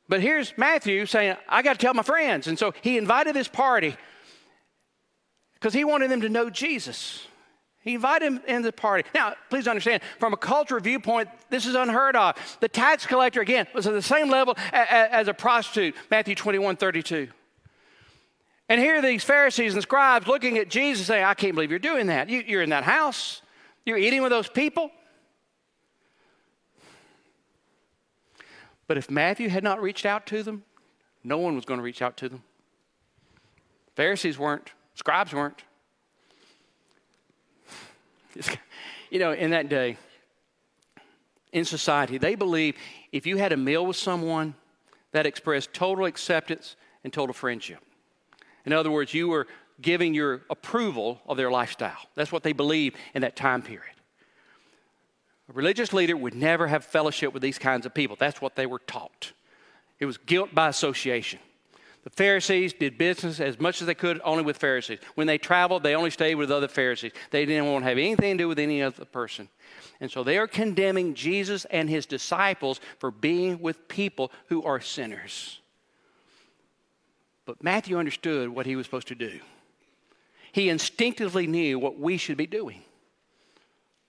But 0.09 0.21
here's 0.21 0.53
Matthew 0.59 1.07
saying, 1.07 1.37
I 1.49 1.63
got 1.63 1.75
to 1.75 1.79
tell 1.79 1.95
my 1.95 2.03
friends. 2.03 2.49
And 2.49 2.59
so 2.59 2.75
he 2.83 2.99
invited 2.99 3.35
this 3.35 3.49
party 3.49 3.97
because 5.63 5.75
he 5.75 5.85
wanted 5.85 6.11
them 6.11 6.23
to 6.23 6.29
know 6.29 6.51
Jesus. 6.51 7.25
He 7.83 7.95
invited 7.95 8.27
him 8.27 8.41
into 8.49 8.67
the 8.67 8.73
party. 8.73 9.09
Now, 9.15 9.37
please 9.49 9.69
understand, 9.69 10.03
from 10.19 10.33
a 10.33 10.37
cultural 10.37 10.81
viewpoint, 10.81 11.29
this 11.51 11.67
is 11.67 11.77
unheard 11.77 12.17
of. 12.17 12.35
The 12.59 12.67
tax 12.69 13.07
collector, 13.07 13.41
again, 13.41 13.69
was 13.73 13.87
at 13.87 13.93
the 13.93 14.03
same 14.03 14.29
level 14.29 14.57
as 14.73 15.29
a 15.29 15.35
prostitute, 15.35 15.95
Matthew 16.11 16.35
21 16.35 16.75
32. 16.77 17.29
And 18.69 18.81
here 18.81 18.97
are 18.97 19.03
these 19.03 19.23
Pharisees 19.23 19.75
and 19.75 19.83
scribes 19.83 20.27
looking 20.27 20.59
at 20.59 20.69
Jesus 20.69 21.07
saying, 21.07 21.25
I 21.25 21.35
can't 21.35 21.55
believe 21.55 21.71
you're 21.71 21.79
doing 21.79 22.09
that. 22.09 22.29
You, 22.29 22.59
are 22.59 22.63
in 22.63 22.71
that 22.71 22.83
house, 22.83 23.41
you're 23.87 23.99
eating 23.99 24.23
with 24.23 24.31
those 24.31 24.49
people. 24.49 24.91
But 28.89 28.99
if 28.99 29.09
Matthew 29.09 29.49
had 29.49 29.63
not 29.63 29.81
reached 29.81 30.07
out 30.07 30.27
to 30.27 30.43
them, 30.43 30.65
no 31.23 31.39
one 31.39 31.55
was 31.55 31.65
going 31.65 31.79
to 31.79 31.85
reach 31.85 32.03
out 32.03 32.17
to 32.17 32.29
them. 32.29 32.43
Pharisees 33.95 34.39
weren't, 34.39 34.73
scribes 34.95 35.33
weren't. 35.33 35.63
You 39.11 39.19
know, 39.19 39.33
in 39.33 39.51
that 39.51 39.69
day, 39.69 39.99
in 41.53 41.65
society, 41.65 42.17
they 42.17 42.35
believed 42.35 42.79
if 43.13 43.27
you 43.27 43.37
had 43.37 43.53
a 43.53 43.57
meal 43.57 43.85
with 43.85 43.97
someone, 43.97 44.55
that 45.13 45.27
expressed 45.27 45.73
total 45.73 46.07
acceptance 46.07 46.77
and 47.05 47.13
total 47.13 47.35
friendship. 47.35 47.79
In 48.65 48.73
other 48.73 48.91
words, 48.91 49.13
you 49.15 49.29
were 49.29 49.47
giving 49.81 50.15
your 50.15 50.43
approval 50.51 51.21
of 51.27 51.37
their 51.37 51.51
lifestyle. 51.51 51.99
That's 52.15 52.33
what 52.33 52.43
they 52.43 52.53
believed 52.53 52.97
in 53.15 53.23
that 53.23 53.37
time 53.37 53.63
period. 53.63 53.95
A 55.51 55.53
religious 55.53 55.93
leader 55.93 56.17
would 56.17 56.35
never 56.35 56.67
have 56.67 56.85
fellowship 56.85 57.35
with 57.35 57.43
these 57.43 57.59
kinds 57.59 57.85
of 57.85 57.93
people. 57.93 58.17
That's 58.19 58.41
what 58.41 58.57
they 58.57 58.67
were 58.67 58.79
taught. 58.79 59.33
It 59.99 60.07
was 60.07 60.17
guilt 60.17 60.55
by 60.55 60.69
association. 60.69 61.41
The 62.05 62.11
Pharisees 62.11 62.73
did 62.73 62.99
business 62.99 63.39
as 63.39 63.61
much 63.61 63.81
as 63.81 63.87
they 63.87 63.95
could 63.95 64.21
only 64.25 64.43
with 64.43 64.57
Pharisees. 64.57 64.99
When 65.15 65.29
they 65.29 65.39
traveled, 65.39 65.85
they 65.85 65.95
only 65.95 66.11
stayed 66.11 66.35
with 66.35 66.51
other 66.51 66.67
Pharisees. 66.67 67.13
They 67.31 67.47
didn't 67.47 67.71
want 67.71 67.85
to 67.85 67.89
have 67.89 67.99
anything 67.99 68.37
to 68.39 68.45
do 68.45 68.49
with 68.49 68.59
any 68.59 68.83
other 68.83 69.05
person. 69.05 69.49
And 70.01 70.11
so 70.11 70.25
they 70.25 70.37
are 70.39 70.49
condemning 70.49 71.15
Jesus 71.15 71.65
and 71.67 71.89
his 71.89 72.07
disciples 72.07 72.81
for 72.99 73.13
being 73.13 73.61
with 73.61 73.87
people 73.87 74.33
who 74.47 74.65
are 74.65 74.81
sinners. 74.81 75.61
But 77.45 77.63
Matthew 77.63 77.97
understood 77.97 78.49
what 78.49 78.67
he 78.67 78.75
was 78.75 78.87
supposed 78.87 79.09
to 79.09 79.15
do. 79.15 79.39
He 80.51 80.69
instinctively 80.69 81.47
knew 81.47 81.79
what 81.79 81.99
we 81.99 82.17
should 82.17 82.37
be 82.37 82.47
doing. 82.47 82.83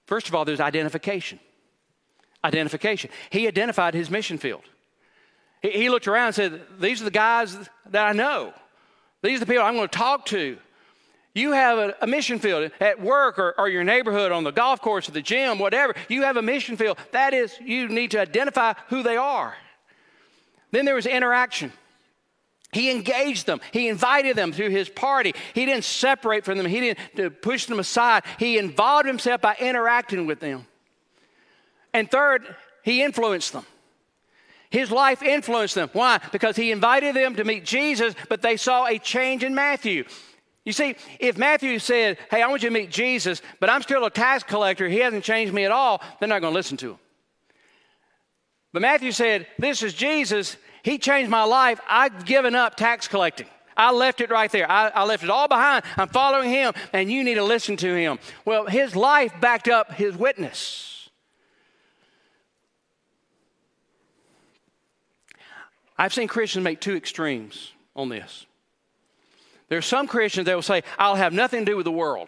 First 0.07 0.27
of 0.27 0.35
all, 0.35 0.45
there's 0.45 0.59
identification. 0.59 1.39
Identification. 2.43 3.11
He 3.29 3.47
identified 3.47 3.93
his 3.93 4.09
mission 4.09 4.37
field. 4.37 4.63
He, 5.63 5.71
he 5.71 5.89
looked 5.89 6.07
around 6.07 6.27
and 6.27 6.35
said, 6.35 6.61
These 6.79 7.01
are 7.01 7.05
the 7.05 7.11
guys 7.11 7.57
that 7.89 8.07
I 8.07 8.11
know. 8.11 8.53
These 9.23 9.37
are 9.37 9.45
the 9.45 9.45
people 9.47 9.63
I'm 9.63 9.75
going 9.75 9.89
to 9.89 9.97
talk 9.97 10.27
to. 10.27 10.57
You 11.33 11.53
have 11.53 11.79
a, 11.79 11.95
a, 12.01 12.05
mission 12.05 12.37
field 12.37 12.69
at 12.79 13.01
work 13.01 13.39
or, 13.39 13.55
or 13.57 13.67
your 13.67 13.83
neighborhood, 13.83 14.31
on 14.31 14.43
the 14.43 14.51
golf 14.51 14.81
course 14.81 15.09
or 15.09 15.13
the 15.13 15.21
gym, 15.21 15.57
whatever. 15.57 15.95
You 16.07 16.23
have 16.23 16.37
a 16.37 16.43
mission 16.43 16.77
field. 16.77 16.99
That 17.11 17.33
is, 17.33 17.57
you 17.59 17.87
need 17.87 18.11
to 18.11 18.19
identify 18.19 18.73
who 18.89 19.01
they 19.01 19.17
are. 19.17 19.55
Then 20.69 20.85
there 20.85 20.93
was 20.93 21.07
interaction. 21.07 21.71
He 22.71 22.91
engaged 22.91 23.45
them. 23.45 23.61
He 23.71 23.87
invited 23.87 24.35
them 24.35 24.51
to 24.51 24.69
his 24.69 24.89
party. 24.89 25.33
He 25.53 25.65
didn't 25.65 25.85
separate 25.85 26.43
from 26.43 26.57
them. 26.57 26.67
He 26.67 26.93
didn't 27.15 27.41
push 27.41 27.65
them 27.65 27.79
aside. 27.79 28.23
He 28.37 28.57
involved 28.57 29.07
himself 29.07 29.41
by 29.41 29.55
interacting 29.59 30.25
with 30.27 30.39
them. 30.39 30.67
And 31.93 32.09
third, 32.09 32.55
he 32.83 33.03
influenced 33.03 33.53
them. 33.53 33.65
His 34.73 34.89
life 34.89 35.21
influenced 35.21 35.75
them. 35.75 35.91
Why? 35.93 36.19
Because 36.31 36.55
he 36.55 36.71
invited 36.71 37.15
them 37.15 37.35
to 37.35 37.43
meet 37.43 37.63
Jesus, 37.63 38.15
but 38.27 38.41
they 38.41 38.57
saw 38.57 38.87
a 38.87 38.97
change 38.97 39.43
in 39.43 39.53
Matthew. 39.53 40.03
You 40.65 40.73
see, 40.73 40.95
if 41.19 41.37
Matthew 41.37 41.77
said, 41.77 42.17
Hey, 42.31 42.41
I 42.41 42.47
want 42.47 42.63
you 42.63 42.69
to 42.69 42.73
meet 42.73 42.89
Jesus, 42.89 43.43
but 43.59 43.69
I'm 43.69 43.83
still 43.83 44.03
a 44.03 44.09
tax 44.09 44.41
collector, 44.41 44.89
he 44.89 44.97
hasn't 44.97 45.23
changed 45.23 45.53
me 45.53 45.63
at 45.63 45.71
all, 45.71 46.01
they're 46.19 46.27
not 46.27 46.41
going 46.41 46.53
to 46.53 46.57
listen 46.57 46.77
to 46.77 46.93
him. 46.93 46.99
But 48.71 48.81
Matthew 48.81 49.11
said, 49.11 49.45
This 49.59 49.83
is 49.83 49.93
Jesus. 49.93 50.57
He 50.81 50.97
changed 50.97 51.29
my 51.29 51.43
life. 51.43 51.79
I've 51.87 52.25
given 52.25 52.55
up 52.55 52.75
tax 52.75 53.07
collecting. 53.07 53.47
I 53.77 53.91
left 53.91 54.21
it 54.21 54.31
right 54.31 54.51
there. 54.51 54.69
I, 54.69 54.87
I, 54.87 55.03
left 55.03 55.23
it 55.23 55.29
all 55.29 55.47
behind. 55.47 55.85
I'm 55.97 56.09
following 56.09 56.49
him, 56.49 56.73
and 56.93 57.11
you 57.11 57.23
need 57.23 57.35
to 57.35 57.43
listen 57.43 57.77
to 57.77 57.95
him. 57.95 58.17
Well, 58.43 58.65
his 58.65 58.95
life 58.95 59.33
backed 59.39 59.67
up 59.67 59.93
his 59.93 60.17
witness. 60.17 61.02
I've 66.03 66.13
seen 66.13 66.27
Christians 66.27 66.65
make 66.65 66.81
two 66.81 66.97
extremes 66.97 67.71
on 67.95 68.09
this. 68.09 68.45
There 69.69 69.77
are 69.77 69.81
some 69.81 70.05
Christians 70.05 70.47
that 70.47 70.53
will 70.53 70.61
say, 70.61 70.83
I'll 70.99 71.15
have 71.15 71.31
nothing 71.31 71.61
to 71.61 71.65
do 71.65 71.77
with 71.77 71.85
the 71.85 71.93
world. 71.93 72.27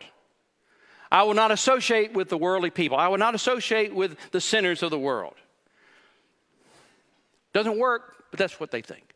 I 1.12 1.24
will 1.24 1.34
not 1.34 1.52
associate 1.52 2.14
with 2.14 2.30
the 2.30 2.38
worldly 2.38 2.70
people. 2.70 2.96
I 2.96 3.10
will 3.10 3.18
not 3.18 3.36
associate 3.36 3.94
with 3.94 4.16
the 4.32 4.40
sinners 4.40 4.82
of 4.82 4.92
the 4.92 4.98
world. 4.98 5.34
Doesn't 7.52 7.78
work, 7.78 8.24
but 8.32 8.40
that's 8.40 8.62
what 8.62 8.72
they 8.72 8.82
think. 8.82 9.14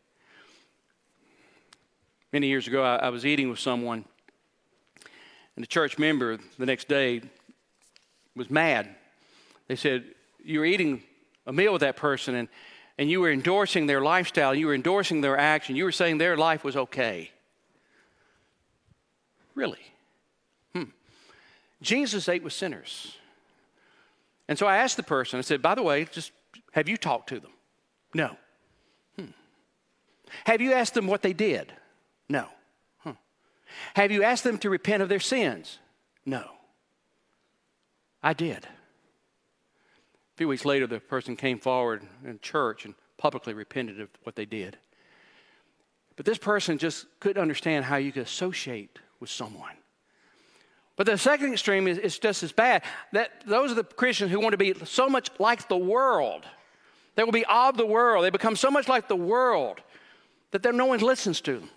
Many 2.30 2.48
years 2.48 2.66
ago, 2.66 2.82
I, 2.82 2.96
I 2.96 3.08
was 3.08 3.24
eating 3.24 3.48
with 3.48 3.60
someone, 3.60 4.04
and 5.56 5.64
a 5.64 5.68
church 5.68 5.98
member 5.98 6.36
the 6.58 6.66
next 6.66 6.86
day 6.86 7.22
was 8.36 8.50
mad. 8.50 8.94
They 9.68 9.76
said, 9.76 10.04
You 10.44 10.58
were 10.58 10.66
eating 10.66 11.02
a 11.46 11.52
meal 11.54 11.72
with 11.72 11.80
that 11.80 11.96
person, 11.96 12.34
and 12.34 12.48
and 13.00 13.10
you 13.10 13.18
were 13.18 13.32
endorsing 13.32 13.86
their 13.86 14.02
lifestyle, 14.02 14.54
you 14.54 14.66
were 14.66 14.74
endorsing 14.74 15.22
their 15.22 15.38
action, 15.38 15.74
you 15.74 15.84
were 15.84 15.90
saying 15.90 16.18
their 16.18 16.36
life 16.36 16.62
was 16.62 16.76
okay. 16.76 17.30
Really? 19.54 19.80
Hmm. 20.74 20.84
Jesus 21.80 22.28
ate 22.28 22.42
with 22.42 22.52
sinners. 22.52 23.16
And 24.48 24.58
so 24.58 24.66
I 24.66 24.76
asked 24.76 24.98
the 24.98 25.02
person, 25.02 25.38
I 25.38 25.40
said, 25.40 25.62
by 25.62 25.74
the 25.74 25.82
way, 25.82 26.04
just 26.04 26.30
have 26.72 26.90
you 26.90 26.98
talked 26.98 27.30
to 27.30 27.40
them? 27.40 27.52
No. 28.12 28.36
Hmm. 29.18 29.30
Have 30.44 30.60
you 30.60 30.74
asked 30.74 30.92
them 30.92 31.06
what 31.06 31.22
they 31.22 31.32
did? 31.32 31.72
No. 32.28 32.48
Hmm. 32.98 33.12
Have 33.94 34.12
you 34.12 34.24
asked 34.24 34.44
them 34.44 34.58
to 34.58 34.68
repent 34.68 35.02
of 35.02 35.08
their 35.08 35.20
sins? 35.20 35.78
No. 36.26 36.44
I 38.22 38.34
did 38.34 38.66
few 40.40 40.48
weeks 40.48 40.64
later, 40.64 40.86
the 40.86 40.98
person 40.98 41.36
came 41.36 41.58
forward 41.58 42.02
in 42.24 42.38
church 42.40 42.86
and 42.86 42.94
publicly 43.18 43.52
repented 43.52 44.00
of 44.00 44.08
what 44.22 44.36
they 44.36 44.46
did. 44.46 44.78
But 46.16 46.24
this 46.24 46.38
person 46.38 46.78
just 46.78 47.04
couldn't 47.20 47.42
understand 47.42 47.84
how 47.84 47.96
you 47.96 48.10
could 48.10 48.22
associate 48.22 48.98
with 49.20 49.28
someone. 49.28 49.74
But 50.96 51.04
the 51.04 51.18
second 51.18 51.52
extreme 51.52 51.86
is, 51.86 51.98
is 51.98 52.18
just 52.18 52.42
as 52.42 52.52
bad. 52.52 52.84
That 53.12 53.44
those 53.46 53.70
are 53.70 53.74
the 53.74 53.84
Christians 53.84 54.30
who 54.30 54.40
want 54.40 54.52
to 54.52 54.56
be 54.56 54.72
so 54.86 55.10
much 55.10 55.28
like 55.38 55.68
the 55.68 55.76
world. 55.76 56.46
They 57.16 57.24
will 57.24 57.32
be 57.32 57.44
of 57.44 57.76
the 57.76 57.84
world. 57.84 58.24
They 58.24 58.30
become 58.30 58.56
so 58.56 58.70
much 58.70 58.88
like 58.88 59.08
the 59.08 59.16
world 59.16 59.82
that 60.52 60.64
no 60.74 60.86
one 60.86 61.00
listens 61.00 61.42
to 61.42 61.58
them. 61.58 61.68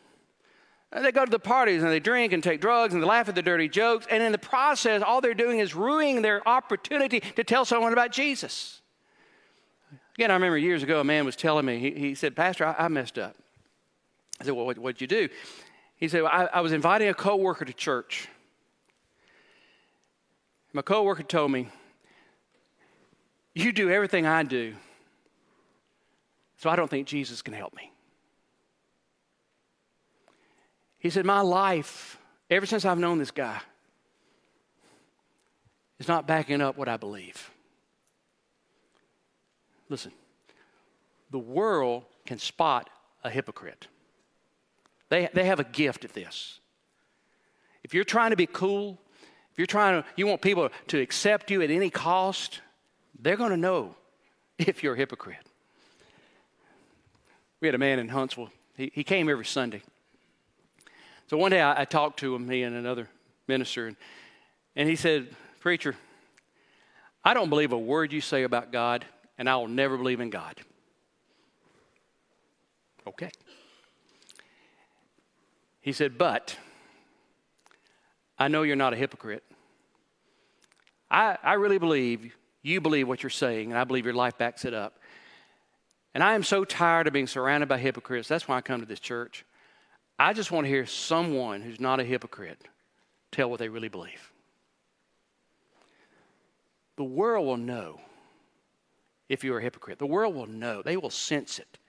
They 1.02 1.12
go 1.12 1.26
to 1.26 1.32
the 1.32 1.40
parties 1.40 1.82
and 1.82 1.92
they 1.92 2.00
drink 2.00 2.34
and 2.34 2.44
take 2.44 2.62
drugs 2.62 2.94
and 2.94 3.02
they 3.02 3.08
laugh 3.08 3.28
at 3.28 3.34
the 3.34 3.42
dirty 3.42 3.68
jokes. 3.68 4.06
And 4.12 4.22
in 4.22 4.32
the 4.32 4.38
process, 4.38 5.02
all 5.02 5.22
they're 5.22 5.34
doing 5.34 5.60
is 5.60 5.74
ruining 5.74 6.22
their 6.22 6.48
opportunity 6.48 7.20
to 7.20 7.44
tell 7.44 7.66
someone 7.66 7.94
about 7.94 8.12
Jesus. 8.12 8.82
Again, 10.16 10.30
I 10.30 10.36
remember 10.36 10.58
years 10.58 10.84
ago, 10.84 11.00
a 11.00 11.04
man 11.04 11.26
was 11.26 11.36
telling 11.36 11.66
me, 11.66 11.80
he, 11.80 11.92
he 11.92 12.16
said, 12.16 12.36
Pastor, 12.36 12.66
I, 12.66 12.86
I, 12.86 12.88
messed 12.90 13.18
up. 13.18 13.36
I 14.40 14.44
said, 14.44 14.54
Well, 14.54 14.68
what, 14.68 14.78
what'd 14.78 15.02
you 15.02 15.08
do? 15.08 15.30
He 15.96 16.08
said, 16.08 16.24
well, 16.24 16.32
I, 16.32 16.58
I 16.58 16.62
was 16.62 16.74
inviting 16.74 17.08
a 17.08 17.14
coworker 17.14 17.66
to 17.66 17.74
church. 17.74 18.28
My 20.74 20.82
coworker 20.82 21.24
told 21.24 21.52
me, 21.52 21.70
You 23.56 23.72
do 23.72 23.90
everything 23.90 24.28
I 24.28 24.44
do, 24.44 24.76
so 26.58 26.70
I 26.70 26.76
don't 26.76 26.90
think 26.90 27.08
Jesus 27.08 27.42
can 27.42 27.54
help 27.54 27.74
me. 27.76 27.93
He 31.04 31.10
said, 31.10 31.26
My 31.26 31.42
life, 31.42 32.18
ever 32.50 32.66
since 32.66 32.86
I've 32.86 32.98
known 32.98 33.20
this 33.20 33.30
guy, 33.30 33.60
is 36.00 36.08
not 36.08 36.26
backing 36.26 36.62
up 36.62 36.78
what 36.78 36.88
I 36.88 36.96
believe. 36.96 37.52
Listen, 39.90 40.14
the 41.30 41.40
world 41.40 42.06
can 42.26 42.40
spot 42.40 42.90
a 43.22 43.30
hypocrite. 43.30 43.88
They, 45.10 45.30
they 45.34 45.44
have 45.44 45.60
a 45.60 45.66
gift 45.66 46.06
at 46.06 46.14
this. 46.14 46.60
If 47.84 47.94
you're 47.94 48.06
trying 48.06 48.32
to 48.32 48.38
be 48.38 48.48
cool, 48.48 48.98
if 49.52 49.58
you're 49.58 49.68
trying 49.68 50.02
to, 50.02 50.08
you 50.16 50.26
want 50.26 50.42
people 50.42 50.70
to 50.88 51.02
accept 51.02 51.52
you 51.52 51.62
at 51.62 51.70
any 51.70 51.90
cost, 51.90 52.62
they're 53.20 53.36
going 53.36 53.52
to 53.52 53.58
know 53.58 53.96
if 54.58 54.84
you're 54.84 54.94
a 54.94 54.98
hypocrite. 54.98 55.46
We 57.60 57.68
had 57.68 57.76
a 57.76 57.78
man 57.78 58.00
in 58.00 58.08
Huntsville. 58.08 58.50
He, 58.78 58.90
he 58.96 59.04
came 59.04 59.28
every 59.30 59.46
Sunday. 59.46 59.82
So 61.28 61.38
one 61.38 61.52
day 61.52 61.62
I, 61.62 61.82
I 61.82 61.86
talked 61.86 62.20
to 62.20 62.36
him, 62.36 62.50
he 62.50 62.64
and 62.64 62.76
another 62.76 63.10
minister, 63.48 63.88
and, 63.88 63.96
and 64.76 64.90
he 64.90 64.96
said, 64.96 65.36
Preacher, 65.60 65.96
I 67.24 67.34
don't 67.34 67.50
believe 67.50 67.72
a 67.72 67.78
word 67.78 68.12
you 68.12 68.22
say 68.22 68.44
about 68.44 68.72
God, 68.72 69.06
and 69.38 69.50
I 69.50 69.56
will 69.56 69.68
never 69.68 69.98
believe 69.98 70.20
in 70.20 70.30
God. 70.30 70.60
Okay. 73.08 73.32
He 75.82 75.92
said, 75.92 76.18
But 76.18 76.58
I 78.38 78.48
know 78.48 78.64
you're 78.64 78.76
not 78.76 78.94
a 78.94 78.98
hypocrite. 78.98 79.44
I, 81.10 81.38
I 81.44 81.54
really 81.54 81.78
believe 81.78 82.34
you 82.62 82.82
believe 82.82 83.08
what 83.08 83.22
you're 83.22 83.30
saying, 83.30 83.72
and 83.72 83.80
I 83.80 83.84
believe 83.84 84.06
your 84.06 84.14
life 84.14 84.38
backs 84.38 84.66
it 84.66 84.74
up. 84.74 84.98
And 86.14 86.24
I 86.24 86.36
am 86.36 86.44
so 86.44 86.64
tired 86.64 87.08
of 87.08 87.14
being 87.14 87.28
surrounded 87.28 87.68
by 87.68 87.78
hypocrites. 87.78 88.28
That's 88.28 88.48
why 88.48 88.58
I 88.58 88.62
come 88.62 88.80
to 88.80 88.86
this 88.86 89.00
church. 89.00 89.46
I 90.18 90.34
just 90.34 90.52
want 90.52 90.66
to 90.66 90.70
hear 90.70 90.86
someone 90.86 91.62
who's 91.62 91.80
not 91.80 92.00
a 92.00 92.04
hypocrite 92.04 92.62
tell 93.32 93.50
what 93.50 93.60
they 93.60 93.70
really 93.70 93.90
believe. 93.90 94.32
The 96.96 97.04
world 97.04 97.48
will 97.48 97.58
know 97.58 98.00
if 99.30 99.44
you're 99.44 99.58
a 99.58 99.62
hypocrite. 99.62 100.00
The 100.00 100.06
world 100.06 100.36
will 100.36 100.48
know, 100.48 100.82
they 100.82 100.98
will 100.98 101.10
sense 101.10 101.60
it. 101.60 101.80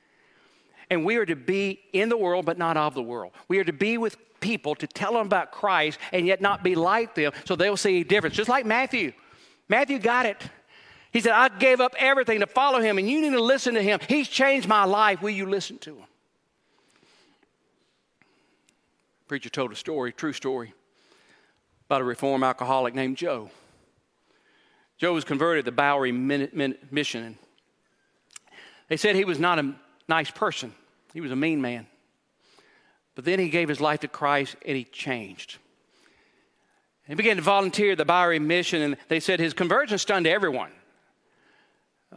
And 0.90 1.04
we 1.04 1.16
are 1.16 1.26
to 1.26 1.36
be 1.36 1.80
in 1.92 2.08
the 2.08 2.16
world, 2.16 2.44
but 2.44 2.58
not 2.58 2.76
of 2.76 2.94
the 2.94 3.02
world. 3.02 3.32
We 3.48 3.58
are 3.58 3.64
to 3.64 3.72
be 3.72 3.98
with 3.98 4.16
people 4.40 4.74
to 4.76 4.86
tell 4.86 5.14
them 5.14 5.26
about 5.26 5.50
Christ 5.50 5.98
and 6.12 6.26
yet 6.26 6.40
not 6.40 6.62
be 6.62 6.74
like 6.74 7.14
them 7.14 7.32
so 7.44 7.56
they'll 7.56 7.76
see 7.76 8.00
a 8.00 8.04
difference. 8.04 8.36
Just 8.36 8.50
like 8.50 8.66
Matthew. 8.66 9.12
Matthew 9.68 9.98
got 9.98 10.26
it. 10.26 10.42
He 11.10 11.20
said, 11.20 11.32
I 11.32 11.48
gave 11.48 11.80
up 11.80 11.94
everything 11.96 12.40
to 12.40 12.46
follow 12.46 12.80
him, 12.80 12.98
and 12.98 13.08
you 13.08 13.20
need 13.20 13.30
to 13.30 13.40
listen 13.40 13.74
to 13.74 13.82
him. 13.82 14.00
He's 14.08 14.28
changed 14.28 14.66
my 14.66 14.84
life. 14.84 15.22
Will 15.22 15.30
you 15.30 15.46
listen 15.46 15.78
to 15.78 15.96
him? 15.96 16.04
Preacher 19.26 19.48
told 19.48 19.72
a 19.72 19.76
story, 19.76 20.12
true 20.12 20.32
story, 20.32 20.74
about 21.86 22.02
a 22.02 22.04
reformed 22.04 22.44
alcoholic 22.44 22.94
named 22.94 23.16
Joe. 23.16 23.50
Joe 24.98 25.14
was 25.14 25.24
converted 25.24 25.64
the 25.64 25.72
Bowery 25.72 26.12
Mission. 26.12 27.24
And 27.24 27.36
They 28.88 28.96
said 28.96 29.16
he 29.16 29.24
was 29.24 29.38
not 29.38 29.58
a 29.58 29.74
nice 30.08 30.30
person, 30.30 30.74
he 31.12 31.20
was 31.20 31.30
a 31.30 31.36
mean 31.36 31.60
man. 31.60 31.86
But 33.14 33.24
then 33.24 33.38
he 33.38 33.48
gave 33.48 33.68
his 33.68 33.80
life 33.80 34.00
to 34.00 34.08
Christ 34.08 34.56
and 34.66 34.76
he 34.76 34.84
changed. 34.84 35.58
He 37.06 37.14
began 37.14 37.36
to 37.36 37.42
volunteer 37.42 37.92
at 37.92 37.98
the 37.98 38.04
Bowery 38.04 38.38
Mission, 38.38 38.80
and 38.80 38.96
they 39.08 39.20
said 39.20 39.38
his 39.38 39.52
conversion 39.52 39.98
stunned 39.98 40.26
everyone. 40.26 40.70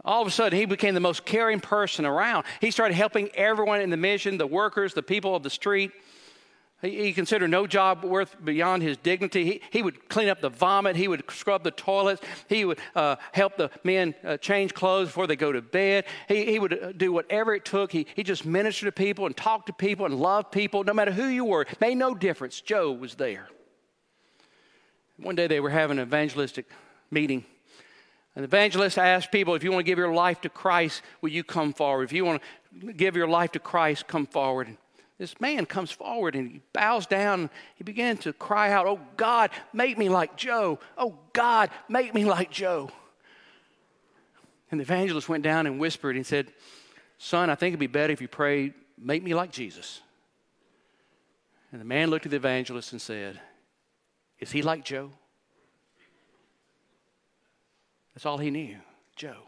All 0.04 0.22
of 0.22 0.28
a 0.28 0.30
sudden, 0.30 0.58
he 0.58 0.64
became 0.64 0.94
the 0.94 1.00
most 1.00 1.24
caring 1.24 1.60
person 1.60 2.06
around. 2.06 2.46
He 2.60 2.70
started 2.70 2.94
helping 2.94 3.28
everyone 3.34 3.80
in 3.80 3.90
the 3.90 3.96
mission, 3.96 4.38
the 4.38 4.46
workers, 4.46 4.94
the 4.94 5.02
people 5.02 5.36
of 5.36 5.42
the 5.42 5.50
street. 5.50 5.92
He, 6.80 7.04
he 7.04 7.12
considered 7.12 7.50
no 7.50 7.66
job 7.66 8.04
worth 8.04 8.36
beyond 8.44 8.82
his 8.82 8.96
dignity. 8.96 9.44
He, 9.44 9.60
he 9.70 9.82
would 9.82 10.08
clean 10.08 10.28
up 10.28 10.40
the 10.40 10.48
vomit. 10.48 10.94
He 10.94 11.08
would 11.08 11.24
scrub 11.30 11.64
the 11.64 11.70
toilets. 11.70 12.22
He 12.48 12.64
would 12.64 12.78
uh, 12.94 13.16
help 13.32 13.56
the 13.56 13.70
men 13.82 14.14
uh, 14.24 14.36
change 14.36 14.74
clothes 14.74 15.08
before 15.08 15.26
they 15.26 15.36
go 15.36 15.50
to 15.50 15.60
bed. 15.60 16.04
He, 16.28 16.44
he 16.44 16.58
would 16.58 16.80
uh, 16.80 16.92
do 16.92 17.12
whatever 17.12 17.54
it 17.54 17.64
took. 17.64 17.90
He, 17.90 18.06
he 18.14 18.22
just 18.22 18.46
ministered 18.46 18.86
to 18.86 18.92
people 18.92 19.26
and 19.26 19.36
talked 19.36 19.66
to 19.66 19.72
people 19.72 20.06
and 20.06 20.14
loved 20.20 20.52
people, 20.52 20.84
no 20.84 20.94
matter 20.94 21.12
who 21.12 21.26
you 21.26 21.44
were. 21.44 21.62
It 21.62 21.80
made 21.80 21.96
no 21.96 22.14
difference. 22.14 22.60
Joe 22.60 22.92
was 22.92 23.16
there. 23.16 23.48
One 25.16 25.34
day 25.34 25.48
they 25.48 25.60
were 25.60 25.70
having 25.70 25.98
an 25.98 26.06
evangelistic 26.06 26.66
meeting. 27.10 27.44
An 28.36 28.44
evangelist 28.44 28.98
asked 28.98 29.32
people, 29.32 29.56
if 29.56 29.64
you 29.64 29.72
want 29.72 29.80
to 29.80 29.90
give 29.90 29.98
your 29.98 30.14
life 30.14 30.40
to 30.42 30.48
Christ, 30.48 31.02
will 31.20 31.30
you 31.30 31.42
come 31.42 31.72
forward? 31.72 32.04
If 32.04 32.12
you 32.12 32.24
want 32.24 32.40
to 32.80 32.92
give 32.92 33.16
your 33.16 33.26
life 33.26 33.50
to 33.52 33.58
Christ, 33.58 34.06
come 34.06 34.26
forward. 34.26 34.76
This 35.18 35.40
man 35.40 35.66
comes 35.66 35.90
forward 35.90 36.36
and 36.36 36.48
he 36.48 36.60
bows 36.72 37.06
down. 37.06 37.50
He 37.74 37.82
begins 37.82 38.20
to 38.20 38.32
cry 38.32 38.70
out, 38.70 38.86
Oh 38.86 39.00
God, 39.16 39.50
make 39.72 39.98
me 39.98 40.08
like 40.08 40.36
Joe. 40.36 40.78
Oh 40.96 41.18
God, 41.32 41.70
make 41.88 42.14
me 42.14 42.24
like 42.24 42.50
Joe. 42.52 42.90
And 44.70 44.78
the 44.78 44.84
evangelist 44.84 45.28
went 45.28 45.42
down 45.42 45.66
and 45.66 45.80
whispered 45.80 46.14
and 46.14 46.24
said, 46.24 46.52
Son, 47.18 47.50
I 47.50 47.56
think 47.56 47.72
it'd 47.72 47.80
be 47.80 47.88
better 47.88 48.12
if 48.12 48.20
you 48.20 48.28
prayed, 48.28 48.74
Make 48.96 49.22
me 49.22 49.34
like 49.34 49.50
Jesus. 49.50 50.00
And 51.70 51.80
the 51.80 51.84
man 51.84 52.10
looked 52.10 52.26
at 52.26 52.30
the 52.30 52.36
evangelist 52.36 52.92
and 52.92 53.00
said, 53.00 53.40
Is 54.38 54.52
he 54.52 54.62
like 54.62 54.84
Joe? 54.84 55.10
That's 58.14 58.26
all 58.26 58.38
he 58.38 58.50
knew, 58.50 58.76
Joe. 59.16 59.42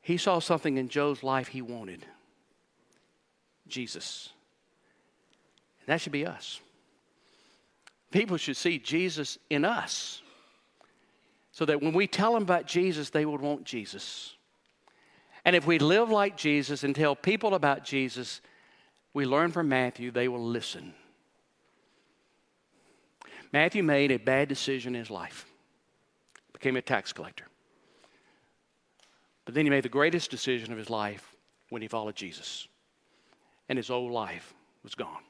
He 0.00 0.16
saw 0.16 0.38
something 0.38 0.76
in 0.76 0.88
Joe's 0.88 1.22
life 1.22 1.48
he 1.48 1.62
wanted 1.62 2.04
Jesus. 3.70 4.30
And 5.80 5.88
that 5.88 6.00
should 6.00 6.12
be 6.12 6.26
us. 6.26 6.60
People 8.10 8.36
should 8.36 8.56
see 8.56 8.78
Jesus 8.78 9.38
in 9.48 9.64
us 9.64 10.22
so 11.52 11.64
that 11.64 11.80
when 11.80 11.92
we 11.92 12.06
tell 12.06 12.34
them 12.34 12.42
about 12.42 12.66
Jesus, 12.66 13.10
they 13.10 13.24
would 13.24 13.40
want 13.40 13.64
Jesus. 13.64 14.34
And 15.44 15.56
if 15.56 15.66
we 15.66 15.78
live 15.78 16.10
like 16.10 16.36
Jesus 16.36 16.84
and 16.84 16.94
tell 16.94 17.16
people 17.16 17.54
about 17.54 17.84
Jesus, 17.84 18.40
we 19.14 19.24
learn 19.24 19.52
from 19.52 19.68
Matthew, 19.68 20.10
they 20.10 20.28
will 20.28 20.44
listen. 20.44 20.94
Matthew 23.52 23.82
made 23.82 24.12
a 24.12 24.18
bad 24.18 24.48
decision 24.48 24.94
in 24.94 25.00
his 25.00 25.10
life, 25.10 25.46
became 26.52 26.76
a 26.76 26.82
tax 26.82 27.12
collector. 27.12 27.46
But 29.44 29.54
then 29.54 29.66
he 29.66 29.70
made 29.70 29.82
the 29.82 29.88
greatest 29.88 30.30
decision 30.30 30.70
of 30.72 30.78
his 30.78 30.90
life 30.90 31.34
when 31.70 31.82
he 31.82 31.88
followed 31.88 32.14
Jesus, 32.14 32.68
and 33.70 33.78
his 33.78 33.88
old 33.88 34.10
life 34.10 34.52
was 34.82 34.96
gone. 34.96 35.22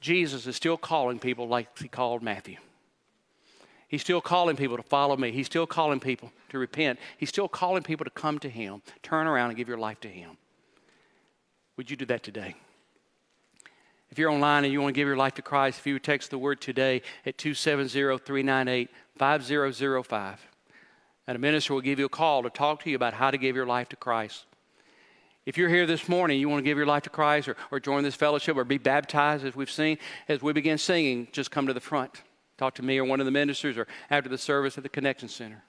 Jesus 0.00 0.46
is 0.46 0.54
still 0.54 0.76
calling 0.76 1.18
people 1.18 1.48
like 1.48 1.76
he 1.78 1.88
called 1.88 2.22
Matthew. 2.22 2.58
He's 3.88 4.02
still 4.02 4.20
calling 4.20 4.54
people 4.54 4.76
to 4.76 4.82
follow 4.82 5.16
me. 5.16 5.32
He's 5.32 5.46
still 5.46 5.66
calling 5.66 5.98
people 5.98 6.30
to 6.50 6.58
repent. 6.58 6.98
He's 7.16 7.30
still 7.30 7.48
calling 7.48 7.82
people 7.82 8.04
to 8.04 8.10
come 8.10 8.38
to 8.40 8.50
Him, 8.50 8.82
turn 9.02 9.26
around, 9.26 9.48
and 9.48 9.56
give 9.56 9.66
your 9.66 9.78
life 9.78 9.98
to 10.00 10.08
Him. 10.08 10.36
Would 11.78 11.90
you 11.90 11.96
do 11.96 12.04
that 12.04 12.22
today? 12.22 12.54
If 14.10 14.18
you're 14.18 14.30
online 14.30 14.64
and 14.64 14.72
you 14.72 14.82
want 14.82 14.94
to 14.94 15.00
give 15.00 15.08
your 15.08 15.16
life 15.16 15.34
to 15.36 15.42
Christ, 15.42 15.78
if 15.78 15.86
you 15.86 15.94
would 15.94 16.04
text 16.04 16.30
the 16.30 16.36
word 16.36 16.60
today 16.60 17.00
at 17.24 17.38
270 17.38 17.88
398 18.18 18.90
5005, 19.16 20.46
and 21.26 21.36
a 21.36 21.38
minister 21.38 21.72
will 21.72 21.80
give 21.80 21.98
you 21.98 22.04
a 22.04 22.10
call 22.10 22.42
to 22.42 22.50
talk 22.50 22.82
to 22.82 22.90
you 22.90 22.96
about 22.96 23.14
how 23.14 23.30
to 23.30 23.38
give 23.38 23.56
your 23.56 23.66
life 23.66 23.88
to 23.88 23.96
Christ. 23.96 24.44
If 25.48 25.56
you're 25.56 25.70
here 25.70 25.86
this 25.86 26.10
morning, 26.10 26.38
you 26.38 26.46
want 26.46 26.58
to 26.58 26.62
give 26.62 26.76
your 26.76 26.86
life 26.86 27.04
to 27.04 27.08
Christ 27.08 27.48
or, 27.48 27.56
or 27.70 27.80
join 27.80 28.02
this 28.02 28.14
fellowship 28.14 28.54
or 28.54 28.64
be 28.64 28.76
baptized, 28.76 29.46
as 29.46 29.56
we've 29.56 29.70
seen, 29.70 29.96
as 30.28 30.42
we 30.42 30.52
begin 30.52 30.76
singing, 30.76 31.26
just 31.32 31.50
come 31.50 31.66
to 31.68 31.72
the 31.72 31.80
front. 31.80 32.20
Talk 32.58 32.74
to 32.74 32.82
me 32.82 32.98
or 32.98 33.06
one 33.06 33.18
of 33.18 33.24
the 33.24 33.32
ministers 33.32 33.78
or 33.78 33.86
after 34.10 34.28
the 34.28 34.36
service 34.36 34.76
at 34.76 34.82
the 34.82 34.90
Connection 34.90 35.26
Center. 35.26 35.64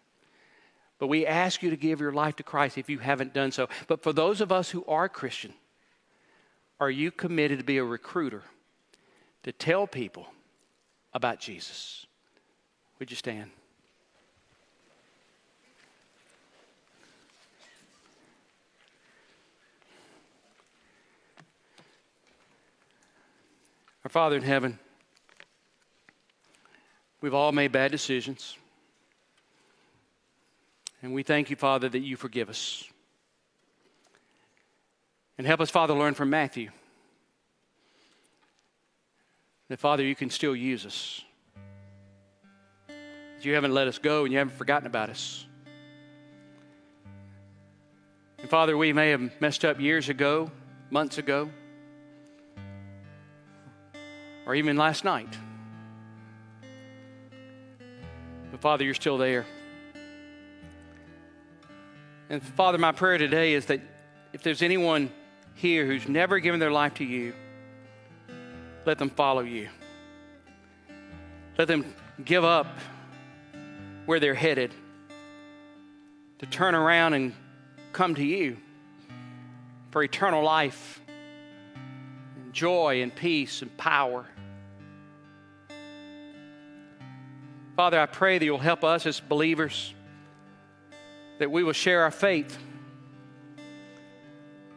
But 0.97 1.07
we 1.07 1.25
ask 1.25 1.63
you 1.63 1.69
to 1.69 1.77
give 1.77 2.01
your 2.01 2.11
life 2.11 2.35
to 2.35 2.43
Christ 2.43 2.77
if 2.77 2.89
you 2.89 2.97
haven't 2.97 3.33
done 3.33 3.53
so. 3.53 3.69
But 3.87 4.03
for 4.03 4.11
those 4.11 4.41
of 4.41 4.51
us 4.51 4.69
who 4.69 4.83
are 4.85 5.07
Christian, 5.07 5.53
are 6.81 6.91
you 6.91 7.09
committed 7.09 7.59
to 7.59 7.63
be 7.63 7.77
a 7.77 7.83
recruiter 7.85 8.43
to 9.43 9.53
tell 9.53 9.87
people 9.87 10.27
about 11.13 11.39
Jesus? 11.39 12.05
Would 12.99 13.11
you 13.11 13.15
stand? 13.15 13.49
Our 24.03 24.09
Father 24.09 24.37
in 24.37 24.43
heaven, 24.43 24.79
we've 27.21 27.33
all 27.33 27.51
made 27.51 27.71
bad 27.71 27.91
decisions. 27.91 28.57
And 31.01 31.13
we 31.13 31.23
thank 31.23 31.49
you, 31.49 31.55
Father, 31.55 31.89
that 31.89 31.99
you 31.99 32.15
forgive 32.15 32.49
us. 32.49 32.83
And 35.37 35.47
help 35.47 35.61
us, 35.61 35.69
Father, 35.69 35.93
learn 35.93 36.13
from 36.13 36.29
Matthew 36.29 36.71
that, 39.69 39.79
Father, 39.79 40.03
you 40.03 40.15
can 40.15 40.29
still 40.29 40.55
use 40.55 40.85
us. 40.85 41.21
You 43.41 43.53
haven't 43.53 43.73
let 43.73 43.87
us 43.87 43.97
go 43.97 44.23
and 44.23 44.33
you 44.33 44.39
haven't 44.39 44.57
forgotten 44.57 44.85
about 44.87 45.09
us. 45.09 45.45
And 48.39 48.49
Father, 48.49 48.77
we 48.77 48.91
may 48.91 49.11
have 49.11 49.31
messed 49.39 49.63
up 49.63 49.79
years 49.79 50.09
ago, 50.09 50.51
months 50.89 51.17
ago, 51.17 51.49
or 54.49 54.55
even 54.55 54.77
last 54.77 55.03
night. 55.03 55.37
But 58.49 58.59
Father, 58.61 58.83
you're 58.83 58.95
still 58.95 59.19
there. 59.19 59.45
And 62.31 62.41
Father, 62.41 62.79
my 62.79 62.91
prayer 62.91 63.19
today 63.19 63.53
is 63.53 63.67
that 63.67 63.79
if 64.33 64.41
there's 64.41 64.63
anyone 64.63 65.11
here 65.53 65.85
who's 65.85 66.09
never 66.09 66.39
given 66.39 66.59
their 66.59 66.71
life 66.71 66.95
to 66.95 67.03
you, 67.03 67.35
let 68.87 68.97
them 68.97 69.11
follow 69.11 69.41
you. 69.41 69.69
Let 71.59 71.67
them 71.67 71.85
give 72.25 72.43
up 72.43 72.79
where 74.07 74.19
they're 74.19 74.33
headed 74.33 74.73
to 76.39 76.47
turn 76.47 76.73
around 76.73 77.13
and 77.13 77.35
come 77.93 78.15
to 78.15 78.25
you 78.25 78.57
for 79.91 80.01
eternal 80.01 80.43
life, 80.43 80.99
and 82.35 82.51
joy 82.51 83.03
and 83.03 83.15
peace 83.15 83.61
and 83.61 83.77
power. 83.77 84.25
Father, 87.79 87.97
I 87.97 88.07
pray 88.07 88.37
that 88.37 88.43
you'll 88.43 88.57
help 88.57 88.83
us 88.83 89.05
as 89.05 89.21
believers, 89.21 89.93
that 91.37 91.49
we 91.49 91.63
will 91.63 91.71
share 91.71 92.03
our 92.03 92.11
faith 92.11 92.57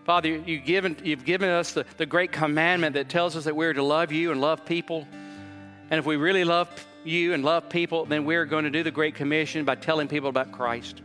Father, 0.05 0.29
you've 0.29 0.65
given, 0.65 0.97
you've 1.03 1.25
given 1.25 1.49
us 1.49 1.73
the, 1.73 1.85
the 1.97 2.07
great 2.07 2.33
commandment 2.33 2.95
that 2.95 3.09
tells 3.09 3.37
us 3.37 3.45
that 3.45 3.55
we're 3.55 3.73
to 3.73 3.83
love 3.83 4.11
you 4.11 4.33
and 4.33 4.41
love 4.41 4.65
people. 4.65 5.07
And 5.91 5.99
if 5.99 6.07
we 6.07 6.17
really 6.17 6.45
love 6.45 6.69
you 7.05 7.35
and 7.35 7.45
love 7.45 7.69
people, 7.69 8.05
then 8.05 8.25
we're 8.25 8.45
going 8.45 8.65
to 8.65 8.71
do 8.71 8.83
the 8.83 8.91
Great 8.91 9.15
Commission 9.15 9.65
by 9.65 9.77
telling 9.77 10.09
people 10.09 10.29
about 10.29 10.51
Christ. 10.51 11.03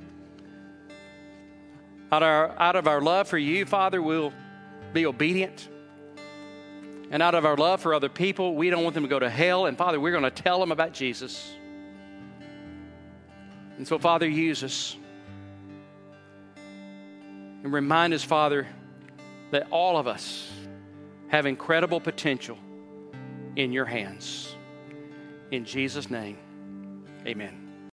Out 2.12 2.23
of, 2.23 2.27
our, 2.27 2.60
out 2.60 2.75
of 2.75 2.88
our 2.88 3.01
love 3.01 3.27
for 3.27 3.38
you, 3.38 3.65
Father, 3.65 4.01
we'll 4.01 4.33
be 4.93 5.05
obedient. 5.05 5.67
And 7.12 7.21
out 7.21 7.36
of 7.36 7.45
our 7.45 7.55
love 7.55 7.81
for 7.81 7.93
other 7.93 8.10
people, 8.10 8.55
we 8.55 8.69
don't 8.71 8.83
want 8.83 8.95
them 8.95 9.03
to 9.03 9.10
go 9.10 9.19
to 9.19 9.29
hell. 9.29 9.67
And 9.67 9.77
Father, 9.77 9.99
we're 9.99 10.12
going 10.12 10.23
to 10.23 10.31
tell 10.31 10.60
them 10.60 10.71
about 10.71 10.93
Jesus. 10.93 11.53
And 13.77 13.87
so, 13.87 13.99
Father, 13.99 14.27
use 14.27 14.63
us. 14.63 14.97
And 17.63 17.71
remind 17.71 18.13
us, 18.13 18.23
Father, 18.23 18.67
that 19.51 19.67
all 19.71 19.97
of 19.97 20.07
us 20.07 20.49
have 21.29 21.45
incredible 21.45 21.99
potential 21.99 22.57
in 23.55 23.71
your 23.71 23.85
hands. 23.85 24.55
In 25.51 25.65
Jesus' 25.65 26.09
name, 26.09 26.37
amen. 27.25 27.66